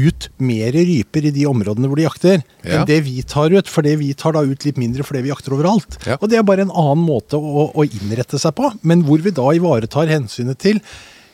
ut 0.08 0.28
mer 0.40 0.72
ryper 0.76 1.28
i 1.28 1.34
de 1.36 1.48
områdene 1.50 1.90
hvor 1.92 2.00
de 2.00 2.06
jakter, 2.08 2.44
Ja. 2.64 2.80
enn 2.82 2.88
det 2.88 3.02
vi 3.08 3.18
tar 3.28 3.52
ut. 3.52 3.68
For 3.72 3.84
det 3.84 3.98
vi 4.00 4.14
tar 4.16 4.38
da 4.38 4.44
ut 4.48 4.64
litt 4.68 4.80
mindre 4.80 5.04
fordi 5.04 5.26
vi 5.26 5.34
jakter 5.34 5.58
overalt. 5.58 5.98
Ja. 6.08 6.16
Og 6.22 6.30
det 6.32 6.40
er 6.40 6.46
bare 6.48 6.64
en 6.68 6.72
annen 6.72 7.04
måte 7.04 7.36
å, 7.40 7.68
å 7.76 7.84
innrette 7.88 8.40
seg 8.40 8.56
på, 8.56 8.72
men 8.88 9.04
hvor 9.08 9.20
vi 9.24 9.34
da 9.36 9.50
ivaretar 9.58 10.08
hensynet 10.12 10.60
til 10.64 10.80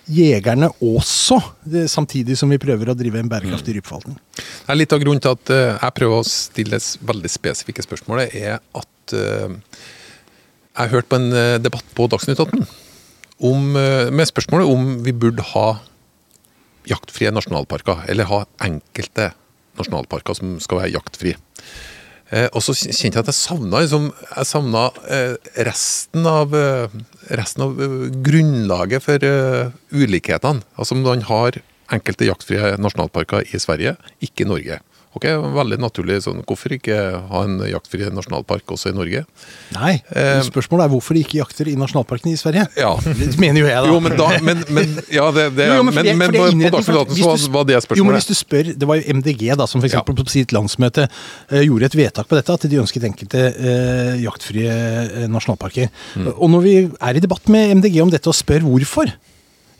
jegerne 0.10 0.72
også, 0.82 1.38
samtidig 1.86 2.34
som 2.40 2.50
vi 2.50 2.58
prøver 2.58 2.90
å 2.90 2.96
drive 2.98 3.20
en 3.22 3.30
bærekraftig 3.30 3.76
rypeforvaltning. 3.78 4.16
Det 4.40 4.74
er 4.74 4.80
litt 4.80 4.96
av 4.96 5.04
grunnen 5.04 5.22
til 5.22 5.36
at 5.36 5.52
eh, 5.54 5.76
jeg 5.76 5.96
prøver 6.00 6.18
å 6.24 6.26
stille 6.26 6.80
veldig 7.12 7.30
spesifikke 7.30 7.86
spørsmål, 7.86 8.24
er 8.26 8.56
at 8.58 9.14
eh, 9.14 9.54
jeg 9.54 10.82
har 10.82 10.94
hørt 10.96 11.10
på 11.12 11.20
en 11.20 11.30
eh, 11.30 11.58
debatt 11.62 11.86
på 11.94 12.08
Dagsnytt 12.10 12.42
18 12.42 12.66
om, 13.40 13.76
eh, 13.76 14.10
med 14.12 14.28
spørsmålet 14.28 14.68
om 14.68 15.04
vi 15.04 15.14
burde 15.16 15.44
ha 15.54 15.80
jaktfrie 16.90 17.32
nasjonalparker, 17.32 18.06
eller 18.10 18.28
ha 18.30 18.44
enkelte 18.66 19.32
nasjonalparker 19.80 20.36
som 20.36 20.60
skal 20.60 20.82
være 20.82 20.94
jaktfrie. 20.98 21.38
Eh, 22.32 22.48
og 22.54 22.62
så 22.62 22.76
kjente 22.76 23.18
jeg 23.18 23.24
at 23.24 23.32
jeg 23.32 23.40
savna 23.40 23.82
liksom, 23.82 24.12
eh, 25.10 25.36
resten 25.66 26.28
av, 26.28 26.52
resten 27.30 27.64
av 27.64 27.76
grunnlaget 28.22 29.02
for 29.02 29.18
ulikhetene. 29.92 30.62
Altså 30.78 30.92
om 30.92 31.04
man 31.04 31.22
har 31.22 31.62
enkelte 31.90 32.28
jaktfrie 32.28 32.78
nasjonalparker 32.78 33.48
i 33.50 33.58
Sverige, 33.58 33.98
ikke 34.22 34.46
i 34.46 34.50
Norge. 34.50 34.80
Ok, 35.20 35.28
Veldig 35.60 35.78
naturlig 35.84 36.22
sånn, 36.24 36.40
hvorfor 36.48 36.72
ikke 36.78 36.96
ha 37.30 37.42
en 37.44 37.58
jaktfri 37.68 38.08
nasjonalpark 38.16 38.72
også 38.76 38.94
i 38.94 38.96
Norge? 38.96 39.26
Nei, 39.76 39.98
Eh, 40.16 40.40
spørsmålet 40.48 40.88
er 40.88 40.92
hvorfor 40.94 41.18
de 41.18 41.22
ikke 41.26 41.38
jakter 41.42 41.68
i 41.70 41.76
nasjonalparkene 41.78 42.34
i 42.34 42.40
Sverige. 42.40 42.66
Ja. 42.80 42.94
Det 43.20 43.36
mener 43.42 43.62
jo 43.62 43.68
jeg, 43.68 43.84
da. 43.84 43.92
Jo, 43.92 44.00
men 44.04 44.16
da 44.18 44.30
men, 44.46 44.64
men, 44.74 44.96
ja, 45.12 45.28
det, 45.36 45.46
det, 45.58 45.68
Jo, 45.68 45.76
jo, 45.80 45.84
men 45.90 45.94
for 45.94 46.08
det- 46.08 46.16
men, 46.16 46.26
for 46.26 46.38
det 46.38 46.40
på, 46.40 46.48
på 46.56 46.72
Dagsnytt 46.72 47.00
18 47.04 47.44
så 47.44 47.52
var, 47.54 47.68
det 47.68 47.82
spørsmålet. 47.84 48.00
Jo, 48.00 48.08
men 48.08 48.18
hvis 48.18 48.30
du 48.30 48.36
spør, 48.40 48.72
Det 48.80 48.88
var 48.90 49.00
jo 49.02 49.16
MDG 49.20 49.44
da, 49.60 49.68
som 49.68 49.82
for 49.84 49.90
eksempel 49.90 50.16
på 50.18 50.26
sitt 50.32 50.54
landsmøte 50.56 51.08
uh, 51.10 51.62
gjorde 51.62 51.90
et 51.90 51.98
vedtak 52.00 52.30
på 52.30 52.40
dette, 52.40 52.56
at 52.56 52.68
de 52.72 52.80
ønsket 52.82 53.08
enkelte 53.10 53.42
uh, 53.60 54.16
jaktfrie 54.24 54.70
eh, 54.72 55.28
nasjonalparker. 55.32 55.90
Mm. 56.16 56.30
Og 56.38 56.48
når 56.56 56.62
vi 56.66 56.76
er 56.88 57.20
i 57.20 57.24
debatt 57.24 57.50
med 57.52 57.76
MDG 57.82 58.00
om 58.04 58.14
dette 58.14 58.30
og 58.32 58.38
spør 58.38 58.64
hvorfor 58.66 59.12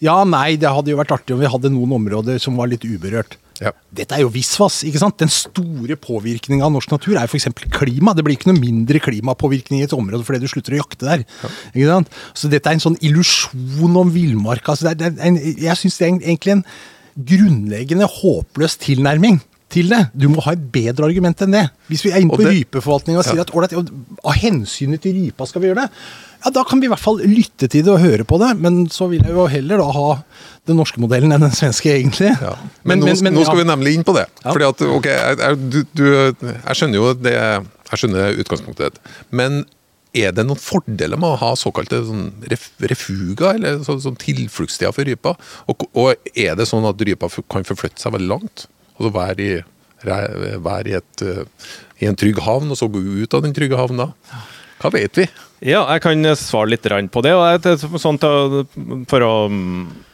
Ja, 0.04 0.22
nei, 0.24 0.56
det 0.60 0.70
hadde 0.72 0.92
jo 0.94 1.00
vært 1.00 1.12
artig 1.16 1.36
om 1.36 1.42
vi 1.42 1.50
hadde 1.52 1.72
noen 1.74 1.92
områder 1.98 2.40
som 2.40 2.56
var 2.60 2.70
litt 2.72 2.86
uberørt. 2.88 3.36
Ja. 3.60 3.74
Dette 3.92 4.16
er 4.16 4.22
jo 4.24 4.30
visvas. 4.32 4.82
ikke 4.88 5.02
sant? 5.02 5.18
Den 5.20 5.32
store 5.34 5.98
påvirkningen 6.00 6.64
av 6.64 6.72
norsk 6.72 6.94
natur 6.94 7.18
er 7.18 7.28
jo 7.28 7.34
f.eks. 7.34 7.50
klima. 7.76 8.14
Det 8.16 8.24
blir 8.24 8.38
ikke 8.38 8.52
noe 8.52 8.60
mindre 8.62 9.02
klimapåvirkning 9.04 9.82
i 9.82 9.88
et 9.88 9.96
område 9.98 10.24
fordi 10.28 10.40
du 10.46 10.48
slutter 10.52 10.78
å 10.78 10.82
jakte 10.84 11.10
der. 11.10 11.26
Ikke 11.74 11.90
sant? 11.92 12.16
Så 12.34 12.52
dette 12.52 12.72
er 12.72 12.78
en 12.80 12.86
sånn 12.86 12.98
illusjon 13.04 14.00
om 14.00 14.14
villmarka. 14.16 14.74
Altså 14.78 14.90
det 14.94 14.96
er, 14.96 15.14
det 15.18 15.24
er 15.24 15.28
en, 15.34 15.42
jeg 15.66 15.82
syns 15.82 16.00
det 16.00 16.08
er 16.08 16.16
egentlig 16.16 16.56
en 16.58 16.66
grunnleggende 17.20 18.08
håpløs 18.08 18.78
tilnærming 18.80 19.42
til 19.70 19.92
det. 19.92 20.00
Du 20.18 20.30
må 20.32 20.42
ha 20.48 20.56
et 20.56 20.64
bedre 20.74 21.06
argument 21.06 21.44
enn 21.46 21.54
det. 21.54 21.66
Hvis 21.92 22.06
vi 22.06 22.14
er 22.14 22.24
inne 22.24 22.34
på 22.34 22.42
rypeforvaltninga 22.48 23.22
og 23.22 23.28
sier 23.28 23.38
Ja. 23.42 23.46
at 23.46 23.54
ålreit, 23.54 23.76
av 24.24 24.34
hensynet 24.40 25.02
til 25.04 25.14
rypa 25.20 25.46
skal 25.46 25.62
vi 25.62 25.70
gjøre 25.70 25.84
det, 25.86 25.92
ja, 26.44 26.52
da 26.56 26.64
kan 26.68 26.80
vi 26.80 26.88
i 26.88 26.92
hvert 26.92 27.04
fall 27.04 27.20
lytte 27.20 27.68
til 27.68 27.84
det 27.84 27.92
og 27.92 28.00
høre 28.04 28.26
på 28.28 28.40
det. 28.42 28.54
Men 28.64 28.86
så 28.94 29.10
vil 29.12 29.26
jeg 29.26 29.36
jo 29.36 29.48
heller 29.52 29.82
da 29.82 29.90
ha 29.96 30.10
den 30.70 30.80
norske 30.80 31.02
modellen 31.02 31.34
enn 31.36 31.44
den 31.44 31.56
svenske, 31.56 31.92
egentlig. 31.92 32.32
Ja. 32.40 32.54
Men, 32.88 33.04
nå, 33.04 33.12
nå 33.12 33.44
skal 33.44 33.58
ja. 33.58 33.64
vi 33.64 33.68
nemlig 33.68 33.98
inn 33.98 34.06
på 34.08 34.16
det. 34.16 34.28
Ja. 34.44 34.54
Fordi 34.54 34.70
at, 34.70 34.86
ok, 35.00 35.10
jeg, 35.10 35.58
du, 35.60 35.82
du, 35.98 36.06
jeg 36.46 36.80
skjønner 36.80 37.02
jo 37.02 37.12
det 37.18 37.36
Jeg 37.36 38.00
skjønner 38.04 38.40
utgangspunktet 38.44 38.96
ditt. 38.96 39.12
Men 39.36 39.64
er 40.18 40.32
det 40.34 40.46
noen 40.48 40.62
fordeler 40.62 41.20
med 41.22 41.36
å 41.36 41.40
ha 41.42 41.50
såkalte 41.60 42.00
sånn 42.06 42.30
ref, 42.50 42.70
refuga, 42.92 43.54
eller 43.58 43.84
så, 43.86 43.98
sånn 44.02 44.18
tilfluktssteder 44.22 44.96
for 44.96 45.10
rypa? 45.10 45.36
Og, 45.70 45.86
og 45.92 46.32
er 46.34 46.56
det 46.58 46.70
sånn 46.70 46.88
at 46.90 47.02
rypa 47.06 47.30
kan 47.52 47.68
forflytte 47.68 48.02
seg 48.02 48.16
veldig 48.16 48.32
langt? 48.32 48.66
Altså 48.96 49.12
være 49.16 49.44
i, 49.46 49.60
være 50.06 50.90
i, 50.90 50.96
et, 50.98 51.26
eh, 51.26 51.70
i 52.02 52.10
en 52.10 52.18
trygg 52.18 52.42
havn, 52.46 52.72
og 52.72 52.80
så 52.80 52.90
gå 52.92 53.04
ut 53.22 53.38
av 53.38 53.46
den 53.46 53.54
trygge 53.58 53.78
havna? 53.80 54.10
Hva 54.80 54.94
vet 54.96 55.20
vi? 55.20 55.28
Ja, 55.60 55.82
jeg 55.92 56.02
kan 56.02 56.24
svare 56.40 56.70
litt 56.72 56.86
på 57.12 57.22
det. 57.22 57.34
og 57.36 57.64
jeg- 57.64 57.78
sånn 58.00 58.20
til, 58.20 58.66
For 59.08 59.20
å 59.20 59.50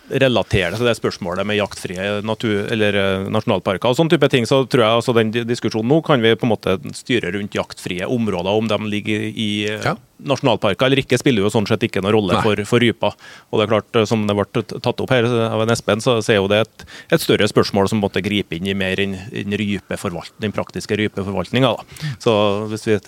relatere 0.10 0.72
det 0.74 0.80
til 0.80 0.88
det 0.90 0.96
spørsmålet 1.00 1.48
med 1.48 1.58
jaktfrie 1.60 2.22
natur, 2.26 2.66
eller 2.72 2.98
eh, 3.00 3.28
nasjonalparker 3.34 3.90
og 3.90 3.98
sånn 3.98 4.12
type 4.12 4.30
ting, 4.32 4.46
så 4.50 4.64
tror 4.70 4.84
jeg 4.86 5.00
altså 5.02 5.16
den 5.18 5.32
diskusjonen 5.34 5.90
nå 5.90 6.02
kan 6.06 6.22
vi 6.22 6.36
på 6.38 6.46
en 6.46 6.54
måte 6.54 6.78
styre 6.98 7.32
rundt 7.36 7.56
jaktfrie 7.58 8.06
områder. 8.06 8.52
Om 8.52 8.70
de 8.70 8.80
ligger 8.92 9.26
i 9.32 9.50
eh, 9.70 9.82
Ja. 9.86 9.96
nasjonalparker 10.26 10.86
eller 10.88 11.02
ikke, 11.02 11.18
spiller 11.20 11.44
jo 11.44 11.50
sånn 11.52 11.68
sett 11.68 11.84
ikke 11.84 12.02
noen 12.04 12.14
rolle 12.16 12.38
for, 12.46 12.62
for 12.70 12.80
rypa. 12.80 13.12
Og 13.52 13.60
det 13.60 13.66
er 13.66 13.72
klart, 13.74 13.90
eh, 13.98 14.06
som 14.06 14.28
det 14.30 14.38
ble 14.38 14.64
tatt 14.64 15.02
opp 15.04 15.12
her 15.12 15.26
av 15.26 15.66
en 15.66 15.74
Espen, 15.74 16.04
så, 16.04 16.20
så 16.24 16.36
er 16.36 16.40
jo 16.40 16.48
det 16.52 16.62
et, 16.68 16.86
et 17.18 17.26
større 17.26 17.50
spørsmål 17.50 17.90
som 17.92 18.00
måtte 18.04 18.24
gripe 18.26 18.56
inn 18.56 18.70
i 18.70 18.78
mer 18.78 19.02
enn 19.02 19.18
den 19.36 20.54
praktiske 20.56 20.96
rypeforvaltninga. 21.02 21.74
Så 22.22 22.34
hvis 22.72 22.88
vi, 22.88 23.00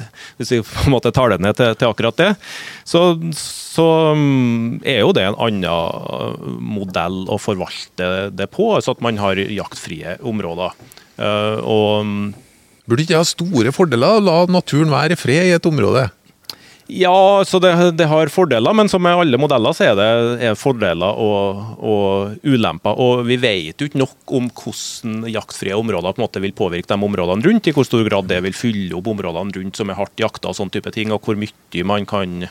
hvis 0.42 0.52
vi 0.52 0.62
på 0.66 0.88
en 0.88 0.96
måte 0.98 1.14
tar 1.16 1.30
det 1.30 1.40
ned 1.46 1.56
til, 1.60 1.76
til 1.78 1.88
akkurat 1.94 2.18
det, 2.18 2.34
så, 2.88 3.06
så 3.38 3.88
mm, 4.18 4.82
er 4.84 5.02
jo 5.06 5.14
det 5.16 5.28
en 5.30 5.40
annen 5.48 6.60
modell 6.60 6.87
å 6.96 7.40
forvalte 7.42 8.30
det 8.32 8.50
på, 8.54 8.72
altså 8.76 8.96
at 8.96 9.04
man 9.04 9.20
har 9.22 9.40
jaktfrie 9.40 10.18
områder. 10.22 10.76
Eh, 11.18 11.58
og 11.64 12.06
mm, 12.06 12.28
Burde 12.88 13.04
ikke 13.04 13.20
ha 13.20 13.28
store 13.28 13.74
fordeler 13.76 14.16
å 14.16 14.24
la 14.24 14.38
naturen 14.48 14.94
være 14.94 15.18
i 15.18 15.20
fred 15.20 15.50
i 15.50 15.56
et 15.58 15.66
område? 15.68 16.06
Ja, 16.88 17.44
så 17.44 17.60
det, 17.60 17.74
det 18.00 18.06
har 18.08 18.30
fordeler, 18.32 18.72
men 18.72 18.88
som 18.88 19.04
med 19.04 19.20
alle 19.20 19.40
modeller 19.40 19.76
så 19.76 19.90
er 19.90 19.98
det 20.00 20.06
er 20.48 20.56
fordeler 20.56 21.20
og, 21.20 21.74
og 21.84 22.46
ulemper. 22.48 22.96
Og 22.96 23.26
vi 23.28 23.36
vet 23.44 23.76
jo 23.76 23.90
ikke 23.90 24.00
nok 24.00 24.36
om 24.40 24.48
hvordan 24.48 25.28
jaktfrie 25.34 25.76
områder 25.76 26.16
på 26.16 26.22
en 26.22 26.24
måte 26.24 26.44
vil 26.46 26.56
påvirke 26.56 26.88
de 26.88 27.10
områdene 27.10 27.44
rundt, 27.44 27.68
i 27.68 27.76
hvor 27.76 27.88
stor 27.88 28.08
grad 28.08 28.32
det 28.32 28.40
vil 28.48 28.56
fylle 28.56 28.96
opp 28.96 29.12
områdene 29.12 29.60
rundt 29.60 29.76
som 29.82 29.92
er 29.92 30.00
hardt 30.00 30.24
jakta 30.24 30.54
og 30.54 30.56
sånne 30.62 30.78
type 30.78 30.96
ting, 30.96 31.12
og 31.12 31.28
hvor 31.28 31.36
mye 31.36 31.84
man 31.92 32.08
kan 32.08 32.48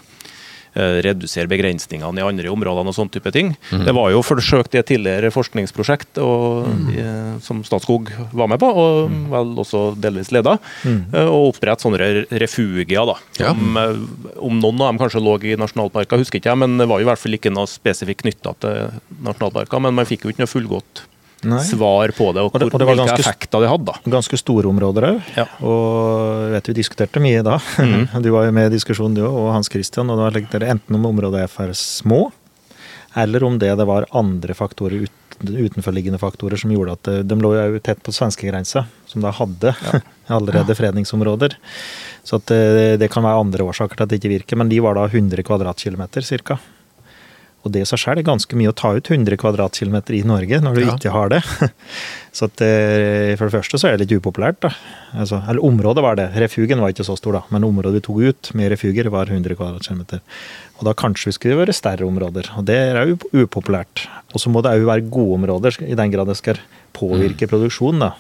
redusere 0.76 1.48
begrensningene 1.48 2.20
i 2.20 2.24
andre 2.26 2.50
områdene 2.52 2.92
og 2.92 2.94
sånn 2.96 3.10
type 3.10 3.30
ting. 3.32 3.54
Det 3.70 3.94
var 3.96 4.10
jo 4.12 4.20
forsøkt 4.22 4.74
i 4.76 4.78
et 4.82 4.86
tidligere 4.90 5.30
forskningsprosjekt 5.32 6.18
og, 6.22 6.68
eh, 6.96 7.38
som 7.40 7.62
Statskog 7.64 8.10
var 8.36 8.48
med 8.52 8.60
på, 8.60 8.68
og 8.68 9.10
vel 9.32 9.54
også 9.64 9.96
delvis 9.98 10.30
leda, 10.36 10.58
eh, 10.86 11.24
å 11.26 11.48
opprette 11.50 11.82
sånne 11.86 11.98
re- 11.98 12.26
refugier. 12.38 13.06
da, 13.06 13.14
Ja. 13.40 13.50
eh, 13.52 13.96
Om 14.36 14.60
noen 14.60 14.80
av 14.80 14.92
dem 14.92 14.98
kanskje 14.98 15.22
lå 15.22 15.36
i 15.42 15.56
nasjonalparker, 15.56 16.18
husker 16.18 16.38
ikke 16.40 16.50
jeg, 16.52 16.58
men 16.58 16.76
det 16.78 16.86
var 16.88 17.00
jo 17.00 17.06
i 17.06 17.10
hvert 17.10 17.18
fall 17.18 17.32
ikke 17.32 17.52
noe 17.52 17.66
spesifikt 17.66 18.22
knytta 18.22 18.54
til 18.60 18.90
nasjonalparker. 19.24 19.80
Men 19.80 19.94
man 19.94 20.04
fikk 20.06 20.22
jo 20.24 20.30
ikke 20.30 20.44
noe 20.44 20.52
fullgodt 20.52 21.02
Nei. 21.44 21.60
svar 21.62 22.08
på 22.16 22.30
det, 22.34 22.42
og, 22.42 22.54
Og 22.54 22.60
det- 22.60 22.70
hvor, 22.70 22.74
og 22.74 22.80
det 22.80 22.86
var 22.86 22.94
hvilke 22.96 23.10
ganske- 23.12 23.20
effekter 23.28 23.60
det 23.60 23.68
hadde. 23.68 23.84
da. 23.84 24.10
Ganske 24.10 24.38
store 24.40 24.66
områder 24.66 25.02
òg. 25.10 25.22
Ja. 25.36 25.44
Og 25.62 26.50
vet 26.50 26.66
vi 26.68 26.74
diskuterte 26.74 27.20
mye 27.20 27.42
da. 27.44 27.58
Du 28.22 28.30
var 28.32 28.46
jo 28.46 28.52
med 28.52 28.72
i 28.72 28.76
diskusjonen 28.76 29.14
du 29.14 29.22
òg, 29.22 29.36
og 29.36 29.52
Hans 29.52 29.68
Christian. 29.68 30.08
Og 30.10 30.16
da 30.18 30.30
lekte 30.32 30.58
dere 30.58 30.70
enten 30.74 30.94
om 30.96 31.04
området 31.12 31.42
er 31.44 31.46
for 31.52 31.68
små, 31.76 32.32
eller 33.14 33.44
om 33.44 33.58
det, 33.58 33.76
det 33.78 33.86
var 33.86 34.06
andre 34.12 34.54
faktorer 34.54 35.04
ut, 35.06 35.10
utenforliggende 35.44 36.18
faktorer 36.18 36.56
som 36.58 36.70
gjorde 36.72 36.92
at 36.96 37.28
de 37.28 37.34
lå 37.36 37.52
jo 37.74 37.78
tett 37.84 38.02
på 38.02 38.12
svenskegrensa, 38.12 38.86
som 39.06 39.20
da 39.20 39.30
hadde 39.30 39.74
allerede 40.32 40.74
fredningsområder. 40.74 41.54
Så 42.24 42.36
at 42.40 42.50
eh, 42.50 42.96
det 42.96 43.10
kan 43.12 43.22
være 43.22 43.40
andre 43.44 43.64
årsaker 43.68 43.94
til 43.96 44.02
at 44.02 44.08
det 44.10 44.18
ikke 44.22 44.32
virker, 44.40 44.56
men 44.56 44.68
de 44.72 44.80
var 44.80 44.94
da 44.96 45.04
100 45.06 45.44
kvadratkilometer 45.44 46.24
ca. 46.42 46.58
Og 47.66 47.72
det 47.74 47.82
i 47.82 47.86
seg 47.90 47.98
sjøl 47.98 48.20
er 48.20 48.26
ganske 48.28 48.54
mye 48.58 48.70
å 48.70 48.76
ta 48.78 48.92
ut 48.94 49.08
100 49.10 49.34
kvadratkilometer 49.42 50.14
i 50.14 50.22
Norge, 50.26 50.60
når 50.62 50.76
du 50.78 50.80
Ja. 50.86 50.92
ikke 50.94 51.10
har 51.10 51.32
det. 51.32 51.40
Så 52.36 52.46
at, 52.46 52.60
eh, 52.62 53.32
for 53.40 53.48
det 53.48 53.54
første 53.56 53.78
så 53.80 53.88
er 53.88 53.96
det 53.96 54.06
litt 54.06 54.20
upopulært, 54.22 54.60
da. 54.62 54.70
Altså, 55.16 55.40
eller 55.48 55.64
området 55.64 56.02
var 56.04 56.18
det. 56.20 56.26
Refugen 56.36 56.78
var 56.84 56.92
ikke 56.92 57.06
så 57.08 57.16
stor, 57.18 57.32
da. 57.38 57.42
Men 57.50 57.64
området 57.64 57.94
vi 57.96 58.02
tok 58.06 58.20
ut 58.28 58.50
med 58.54 58.70
refuger, 58.74 59.08
var 59.10 59.26
100 59.32 59.56
kvadratkilometer. 59.56 60.20
Og 60.78 60.84
da 60.84 60.92
kanskje 60.92 61.30
vi 61.32 61.36
skulle 61.38 61.56
være 61.64 61.74
større 61.74 62.04
områder. 62.06 62.50
Og 62.60 62.66
det 62.68 62.76
er 62.92 63.08
jo 63.08 63.16
upopulært. 63.46 64.04
Og 64.36 64.42
så 64.42 64.52
må 64.52 64.60
det 64.62 64.74
òg 64.76 64.84
være 64.84 65.08
gode 65.10 65.38
områder, 65.40 65.80
i 65.88 65.96
den 65.96 66.12
grad 66.12 66.28
det 66.28 66.36
skal 66.36 66.60
påvirke 66.96 67.48
produksjonen, 67.48 68.04
da. 68.04 68.12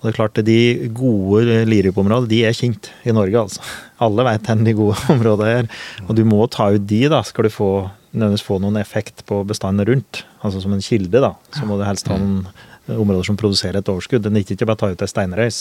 Og 0.00 0.06
det 0.08 0.14
er 0.14 0.16
klart, 0.16 0.38
De 0.46 0.88
gode 0.96 1.58
Lirup-områdene 1.68 2.30
de 2.30 2.38
er 2.48 2.54
kjent 2.56 2.88
i 3.04 3.12
Norge. 3.12 3.34
altså. 3.36 3.60
Alle 4.00 4.24
vet 4.30 4.46
hvor 4.48 4.64
de 4.64 4.72
gode 4.78 4.96
områdene 5.18 5.56
er. 5.58 5.68
Og 6.08 6.14
du 6.16 6.22
må 6.24 6.46
ta 6.48 6.70
ut 6.72 6.86
de, 6.88 7.02
da, 7.12 7.20
skal 7.26 7.44
du 7.44 7.50
få, 7.52 7.90
nødvendigvis 8.12 8.46
få 8.46 8.58
noen 8.62 8.80
effekt 8.80 9.24
på 9.28 9.42
bestanden 9.46 9.86
rundt. 9.86 10.24
Altså 10.42 10.60
Som 10.62 10.72
en 10.74 10.82
kilde, 10.84 11.20
da. 11.22 11.34
Så 11.54 11.66
må 11.68 11.78
du 11.78 11.84
helst 11.86 12.08
ha 12.10 12.16
noen 12.18 12.46
områder 12.90 13.24
som 13.28 13.36
produserer 13.38 13.78
et 13.80 13.88
overskudd. 13.92 14.24
Det 14.24 14.32
nytter 14.34 14.56
ikke 14.56 14.66
bare 14.66 14.78
å 14.80 14.82
ta 14.82 14.90
ut 14.94 15.02
ei 15.04 15.10
steinrøys. 15.10 15.60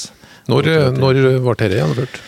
Når, 0.50 0.70
når 0.98 1.20
var 1.46 1.60
dette 1.60 1.78
gjennomført? 1.78 2.22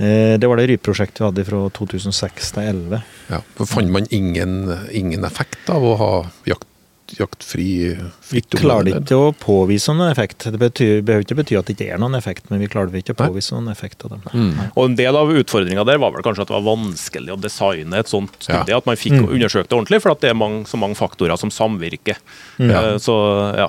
Eh, 0.00 0.38
Det 0.40 0.48
var 0.48 0.56
det 0.58 0.68
rypeprosjektet 0.70 1.20
vi 1.20 1.26
hadde 1.28 1.44
fra 1.46 1.60
2006 1.76 2.52
til 2.56 2.62
2011. 2.64 3.02
Ja, 3.30 3.40
for 3.58 3.68
Fant 3.68 3.92
man 3.92 4.08
ingen, 4.10 4.56
ingen 4.96 5.24
effekt 5.28 5.68
av 5.70 5.84
å 5.84 5.94
ha 6.00 6.10
jakt, 6.48 6.66
jaktfri 7.18 7.96
Vi 8.30 8.40
klarer 8.54 9.00
ikke 9.00 9.16
å 9.18 9.32
påvise 9.36 9.92
noen 9.94 10.10
effekt. 10.12 10.46
Det 10.52 10.60
betyr, 10.60 11.00
behøver 11.02 11.24
ikke 11.26 11.38
bety 11.40 11.58
at 11.58 11.66
det 11.66 11.76
ikke 11.76 11.88
er 11.94 11.98
noen 12.02 12.14
effekt, 12.18 12.48
men 12.50 12.60
vi 12.62 12.68
klarer 12.70 12.94
ikke 13.00 13.14
å 13.16 13.20
påvise 13.26 13.54
noen 13.56 13.70
effekt 13.72 14.04
av 14.06 14.14
dem. 14.14 14.22
Mm. 14.32 14.70
Og 14.76 14.84
En 14.84 14.96
del 14.96 15.16
av 15.16 15.32
utfordringa 15.42 15.84
der 15.88 15.98
var 16.02 16.12
vel 16.14 16.22
kanskje 16.26 16.42
at 16.46 16.48
det 16.52 16.56
var 16.58 16.66
vanskelig 16.76 17.34
å 17.34 17.40
designe 17.40 17.98
et 18.00 18.08
sånt 18.12 18.34
studie. 18.38 18.70
Ja. 18.70 18.78
At 18.78 18.86
man 18.86 18.96
fikk 18.96 19.18
Mm. 19.20 19.28
undersøkt 19.34 19.68
det 19.68 19.76
ordentlig, 19.78 20.02
for 20.02 20.12
at 20.12 20.20
det 20.20 20.30
er 20.30 20.34
mange, 20.38 20.64
så 20.66 20.78
mange 20.78 20.96
faktorer 20.96 21.36
som 21.38 21.50
samvirker. 21.50 22.16
Eh, 22.60 22.96
Så 22.98 23.16
ja. 23.56 23.68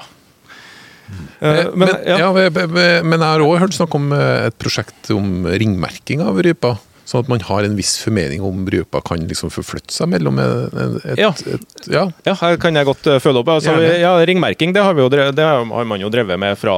Men, 1.41 1.71
Men, 1.77 1.89
ja. 2.07 2.17
ja. 2.19 2.31
men- 2.31 3.19
jeg 3.19 3.19
har 3.19 3.39
òg 3.43 3.59
hørt 3.59 3.73
snakk 3.75 3.95
om 3.95 4.13
eh, 4.13 4.45
et 4.47 4.57
prosjekt 4.57 5.09
om 5.11 5.43
ringmerking 5.45 6.21
av 6.23 6.37
ryper. 6.41 6.77
Sånn 7.05 7.23
at 7.25 7.29
man 7.31 7.41
har 7.43 7.65
en 7.65 7.73
viss 7.75 7.95
formening 8.03 8.43
om 8.45 8.61
rypa 8.71 9.01
kan 9.03 9.23
liksom 9.27 9.49
forflytte 9.51 9.91
seg 9.91 10.07
mellom 10.13 10.37
et, 10.39 10.75
et, 11.11 11.17
Ja. 11.19 11.31
et 11.49 11.87
ja. 11.91 12.03
Ja, 12.27 12.35
her 12.39 12.57
kan 12.61 12.77
jeg 12.77 12.85
godt 12.87 13.07
eh, 13.09 13.17
følge 13.19 13.41
opp. 13.41 13.49
Altså, 13.55 13.73
vi- 13.79 13.99
ja, 14.03 14.13
ringmerking 14.25 14.71
det 14.75 14.83
har, 14.85 14.93
vi 14.93 15.01
jo 15.01 15.09
det 15.09 15.35
har 15.43 15.65
man 15.65 15.99
jo 15.99 16.09
drevet 16.13 16.39
med 16.39 16.55
fra 16.61 16.75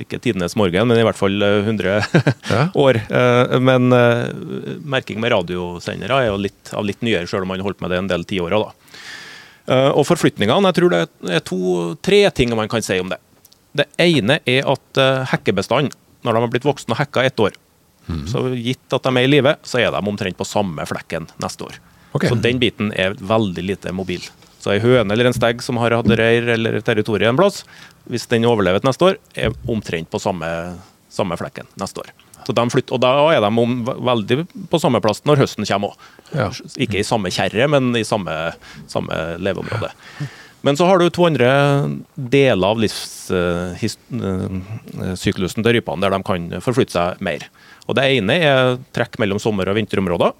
ikke 0.00 0.18
tidenes 0.24 0.56
morgen, 0.56 0.88
men 0.88 0.98
i 0.98 1.04
hvert 1.06 1.18
fall 1.20 1.36
eh, 1.42 1.60
100 1.62 2.00
Ja. 2.50 2.64
år. 2.74 2.96
Eh, 3.10 3.58
Men 3.60 3.92
eh, 3.92 4.32
merking 4.82 5.20
med 5.20 5.32
radiosendere 5.36 6.22
er 6.24 6.30
jo 6.32 6.40
litt, 6.40 6.72
av 6.72 6.84
litt 6.88 7.02
nyere, 7.02 7.26
selv 7.28 7.42
om 7.44 7.48
man 7.52 7.60
har 7.60 7.68
holdt 7.68 7.80
med 7.84 7.90
det 7.90 7.98
en 7.98 8.08
del. 8.08 8.24
Eh, 9.68 9.90
Og 9.92 10.04
forflytningene, 10.08 10.72
jeg 10.72 10.78
tror 10.80 10.90
det 10.96 11.02
er 11.36 11.40
to-tre 11.44 12.22
ting 12.32 12.54
man 12.56 12.68
kan 12.72 12.82
si 12.82 12.98
om 12.98 13.10
det. 13.12 13.18
Det 13.76 13.86
ene 14.00 14.40
er 14.48 14.64
at 14.66 14.96
eh, 14.98 15.24
hekkebestanden, 15.34 15.92
når 16.24 16.32
de 16.34 16.40
har 16.40 16.52
blitt 16.56 16.64
voksne 16.66 16.96
og 16.96 17.02
hekka 17.04 17.24
ett 17.28 17.36
år, 17.38 17.52
så 18.30 18.42
gitt 18.56 18.96
at 18.96 19.06
de 19.06 19.12
er 19.16 19.26
i 19.26 19.30
live, 19.30 19.54
så 19.62 19.80
er 19.82 19.92
de 19.94 20.02
omtrent 20.02 20.38
på 20.38 20.46
samme 20.48 20.86
flekken 20.88 21.28
neste 21.42 21.68
år. 21.68 21.78
Okay. 22.16 22.30
Så 22.30 22.38
den 22.40 22.60
biten 22.62 22.92
er 22.96 23.16
veldig 23.20 23.64
lite 23.64 23.92
mobil. 23.92 24.24
Så 24.58 24.72
ei 24.74 24.80
høne 24.82 25.14
eller 25.14 25.28
en 25.28 25.36
stegg 25.36 25.62
som 25.62 25.78
har 25.78 25.94
hatt 25.94 26.08
reir 26.18 26.48
eller 26.56 26.80
territorium 26.82 27.36
en 27.36 27.42
plass, 27.42 27.62
hvis 28.08 28.26
den 28.30 28.46
overlever 28.48 28.82
neste 28.86 29.12
år, 29.12 29.20
er 29.36 29.54
omtrent 29.70 30.10
på 30.10 30.20
samme, 30.22 30.48
samme 31.12 31.38
flekken 31.38 31.68
neste 31.78 32.02
år. 32.02 32.10
Så 32.46 32.54
de 32.56 32.64
flytter, 32.72 32.96
og 32.96 33.02
da 33.02 33.10
er 33.34 33.42
de 33.44 33.50
om, 33.60 33.72
veldig 33.84 34.44
på 34.72 34.80
samme 34.80 35.02
plass 35.04 35.20
når 35.28 35.42
høsten 35.42 35.66
kommer 35.68 35.92
òg. 35.92 36.04
Ja. 36.32 36.48
Ikke 36.80 37.00
i 37.00 37.06
samme 37.06 37.32
kjerre, 37.34 37.68
men 37.68 37.90
i 37.98 38.06
samme, 38.08 38.34
samme 38.88 39.18
leveområde. 39.42 39.92
Men 40.66 40.76
så 40.76 40.84
har 40.88 40.98
du 40.98 41.06
to 41.10 41.26
andre 41.28 41.50
deler 42.16 42.66
av 42.66 42.78
livssyklusen 42.82 45.62
til 45.62 45.72
rypene 45.76 46.02
der 46.02 46.10
de 46.14 46.20
kan 46.26 46.48
forflytte 46.64 46.94
seg 46.96 47.08
mer. 47.24 47.40
Og 47.86 47.92
Det 47.96 48.04
ene 48.18 48.34
er 48.42 48.78
trekk 48.96 49.12
mellom 49.22 49.38
sommer- 49.42 49.68
og 49.70 49.76
vinterområder. 49.78 50.30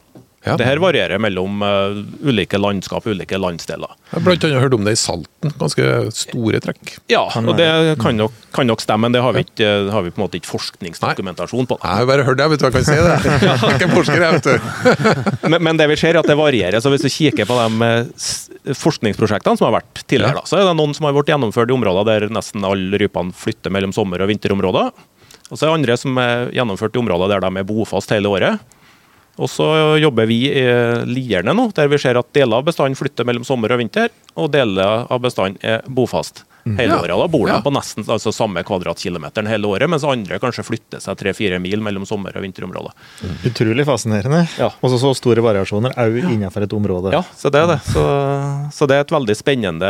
Ja. 0.47 0.55
Det 0.57 0.65
her 0.65 0.79
varierer 0.81 1.19
mellom 1.21 1.59
uh, 1.67 1.99
ulike 2.25 2.57
landskap, 2.61 3.05
ulike 3.11 3.37
landsdeler. 3.43 3.91
Jeg 4.09 4.15
har 4.15 4.23
blant 4.25 4.45
annet 4.47 4.63
hørt 4.63 4.77
om 4.77 4.85
det 4.87 4.93
i 4.95 5.01
Salten. 5.01 5.51
Ganske 5.59 5.87
store 6.15 6.61
trekk. 6.63 6.93
Ja, 7.11 7.25
og 7.27 7.51
det 7.59 7.67
kan 8.01 8.17
nok, 8.17 8.37
kan 8.55 8.69
nok 8.71 8.81
stemme, 8.81 9.09
men 9.09 9.17
det 9.17 9.21
har 9.25 9.35
vi, 9.35 9.43
ikke, 9.45 9.69
har 9.93 10.07
vi 10.07 10.13
på 10.15 10.21
en 10.23 10.25
måte 10.29 10.39
ikke 10.39 10.49
forskningsdokumentasjon 10.53 11.67
på. 11.69 11.77
Nei, 11.83 11.91
Jeg 11.91 12.01
har 12.05 12.09
bare 12.13 12.27
hørt 12.29 12.39
det, 12.39 12.47
vet 12.55 12.63
du 12.63 12.69
jeg 12.69 12.77
kan 12.79 12.87
si 12.87 12.97
det. 12.97 13.19
Jeg 13.49 13.59
er 13.59 13.75
ikke 13.75 13.91
forsker, 13.97 14.23
jeg, 14.23 14.39
vet 14.39 14.49
du. 14.49 15.49
Men, 15.51 15.59
men 15.67 15.83
det 15.83 15.91
vi 15.91 15.99
ser 16.01 16.15
er 16.15 16.21
at 16.23 16.31
det 16.31 16.39
varierer. 16.39 16.79
så 16.81 16.95
Hvis 16.95 17.05
du 17.05 17.11
kikker 17.13 17.49
på 17.51 17.59
de 17.59 17.91
eh, 17.91 18.73
forskningsprosjektene 18.79 19.59
som 19.59 19.69
har 19.69 19.81
vært 19.81 20.03
tidligere, 20.07 20.33
Ja. 20.39 20.41
da, 20.41 20.47
så 20.49 20.59
er 20.63 20.67
det 20.71 20.77
noen 20.79 20.95
som 20.97 21.07
har 21.11 21.19
vært 21.19 21.31
gjennomført 21.35 21.71
i 21.71 21.77
områder 21.77 22.09
der 22.09 22.29
nesten 22.33 22.65
alle 22.65 22.99
rypene 23.03 23.35
flytter 23.35 23.75
mellom 23.75 23.93
sommer- 23.93 24.23
og 24.23 24.31
vinterområder. 24.31 24.91
Og 25.51 25.57
så 25.57 25.65
er 25.65 25.71
det 25.71 25.77
andre 25.81 25.97
som 25.97 26.19
er 26.21 26.51
gjennomført 26.53 26.95
i 26.97 27.01
områder 27.03 27.35
der 27.35 27.41
de 27.47 27.57
er 27.63 27.69
bofast 27.69 28.11
hele 28.13 28.29
året. 28.31 28.61
Og 29.39 29.51
så 29.53 29.69
jobber 30.03 30.27
vi 30.27 30.41
i 30.51 30.65
Lierne 31.07 31.55
nå, 31.55 31.69
der 31.77 31.91
vi 31.91 32.01
ser 32.03 32.19
at 32.19 32.31
deler 32.35 32.59
av 32.59 32.67
bestanden 32.67 32.99
flytter 32.99 33.27
mellom 33.29 33.47
sommer 33.47 33.71
og 33.75 33.79
vinter, 33.83 34.11
og 34.35 34.51
deler 34.55 35.07
av 35.07 35.23
bestanden 35.23 35.61
er 35.63 35.87
bofast 35.87 36.43
hele 36.77 36.93
Ja. 36.93 36.99
året. 37.01 37.09
Da 37.23 37.29
bor 37.29 37.47
de 37.47 37.53
Ja. 37.55 37.61
på 37.63 37.73
nesten 37.73 38.05
altså, 38.05 38.33
samme 38.35 38.63
kvadratkilometeren 38.65 39.47
hele 39.49 39.65
året, 39.67 39.89
mens 39.89 40.05
andre 40.05 40.39
kanskje 40.39 40.65
flytter 40.67 41.01
seg 41.01 41.17
tre-fire 41.17 41.59
mil 41.61 41.81
mellom 41.81 42.05
sommer- 42.07 42.37
og 42.37 42.43
vinterområder. 42.43 42.93
Utrolig 43.47 43.87
fascinerende. 43.87 44.49
Ja. 44.59 44.71
Og 44.83 44.91
så 44.91 44.99
så 44.99 45.15
store 45.17 45.41
variasjoner 45.41 45.95
òg 45.97 46.19
innenfor 46.33 46.63
et 46.63 46.71
område. 46.73 47.13
Ja, 47.13 47.23
så 47.35 47.51
det 47.51 47.63
er 47.63 47.67
det. 47.73 47.81
Så, 47.89 48.03
så 48.73 48.87
det 48.87 48.97
er 48.97 49.01
et 49.07 49.15
veldig 49.15 49.37
spennende 49.37 49.89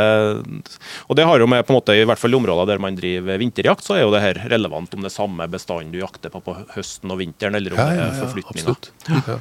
Og 1.08 1.16
det 1.16 1.24
har 1.24 1.38
jo 1.38 1.46
med 1.46 1.64
på 1.66 1.70
en 1.74 1.80
måte, 1.80 1.94
i 1.96 2.04
hvert 2.04 2.18
fall 2.18 2.30
i 2.32 2.36
områder 2.38 2.66
der 2.66 2.78
man 2.78 2.94
driver 2.96 3.38
vinterjakt, 3.38 3.82
så 3.82 3.96
er 3.96 4.02
jo 4.02 4.10
det 4.12 4.20
her 4.22 4.34
relevant 4.50 4.92
om 4.94 5.00
det 5.02 5.10
er 5.10 5.16
samme 5.16 5.48
bestanden 5.48 5.90
du 5.92 5.98
jakter 5.98 6.30
på 6.30 6.42
på 6.44 6.54
høsten 6.76 7.10
og 7.10 7.18
vinteren, 7.18 7.54
eller 7.56 7.72
om 7.72 7.78
Ja, 7.78 7.86
det 7.90 7.96
ja, 7.98 8.04
er 8.04 8.12
ja, 8.14 8.26
forflytninger. 8.26 8.68
absolutt. 8.68 8.90
Ja. 9.28 9.38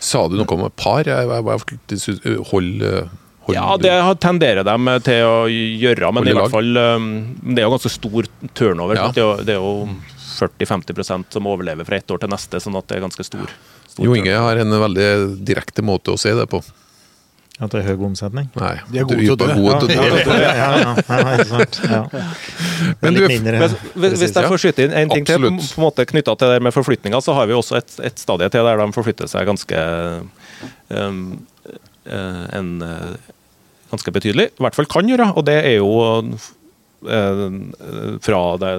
Sa 0.00 0.28
du 0.28 0.36
noe 0.36 0.46
om 0.54 0.70
par? 0.76 1.02
Jeg, 1.04 1.26
jeg, 1.26 1.44
jeg, 1.44 2.20
jeg, 2.24 2.36
hold, 2.38 2.44
hold, 2.52 3.08
Ja, 3.54 3.76
det 3.80 3.92
tenderer 4.20 4.66
de 4.66 4.98
til 5.06 5.24
å 5.24 5.36
gjøre, 5.48 6.12
men 6.12 6.28
i 6.28 6.36
hvert 6.36 6.52
fall 6.52 6.76
um, 6.76 7.08
Det 7.42 7.62
er 7.62 7.66
jo 7.68 7.74
ganske 7.76 7.92
stor 7.94 8.28
turnover. 8.58 9.00
Ja. 9.00 9.08
Det 9.14 9.22
er 9.22 9.26
jo, 9.26 9.34
det 9.46 9.56
er 9.56 9.62
jo 9.62 9.72
40-50% 10.38 11.38
som 11.38 11.48
overlever 11.50 11.88
fra 11.88 11.98
ett 11.98 12.10
år 12.10 12.20
til 12.22 12.30
neste, 12.32 12.60
sånn 12.62 12.76
at 12.78 12.90
det 12.90 12.98
er 12.98 13.06
ganske 13.06 13.24
stor. 13.26 13.48
stor 13.88 14.04
Jo 14.04 14.14
Inge 14.18 14.36
har 14.36 14.60
en 14.60 14.76
veldig 14.84 15.08
direkte 15.48 15.82
måte 15.86 16.14
å 16.14 16.20
se 16.20 16.34
det 16.36 16.46
på. 16.50 16.62
At 17.58 17.72
det 17.74 17.80
er 17.80 17.88
høy 17.90 18.04
omsetning. 18.06 18.46
Nei, 18.54 18.74
De 18.86 19.00
er 19.00 19.06
gode 19.08 19.18
til 19.18 19.32
å 19.34 19.36
dø. 19.40 19.46
å 19.50 19.78
Ja, 19.90 20.02
ja, 20.46 20.66
ja, 20.78 20.92
ja, 20.94 21.30
ikke 21.34 21.46
sant. 21.48 21.78
Ja. 21.90 22.02
Men 23.00 23.14
du- 23.16 23.26
mindre 23.26 23.58
Hvis, 23.64 23.74
hvis, 23.96 24.12
hvis 24.20 24.34
jeg 24.36 24.50
får 24.52 24.62
skyte 24.62 24.84
inn 24.86 24.94
en 24.94 25.10
ting 25.10 25.26
til, 25.26 25.42
på, 25.42 25.50
en 25.50 25.82
måte 25.82 26.06
knytta 26.06 26.36
til 26.38 26.52
det 26.54 26.60
med 26.62 26.76
forflytninger, 26.76 27.18
så 27.24 27.34
har 27.34 27.50
vi 27.50 27.56
også 27.58 27.80
et, 27.80 27.96
et 28.06 28.22
stadie 28.22 28.48
til 28.54 28.62
der 28.62 28.78
de 28.78 28.86
forflytter 28.94 29.26
seg 29.26 29.48
ganske 29.50 29.80
um, 30.94 31.24
eh, 32.06 32.44
en, 32.60 32.70
eh, 32.86 33.34
ganske 33.90 34.12
betydelig. 34.14 34.50
I 34.58 34.62
hvert 34.64 34.76
fall 34.76 34.86
kan 34.90 35.08
gjøre, 35.08 35.30
og 35.36 35.44
det 35.48 35.58
er 35.64 35.76
jo 35.78 35.90
eh, 37.08 37.48
fra 38.24 38.40
det 38.62 38.72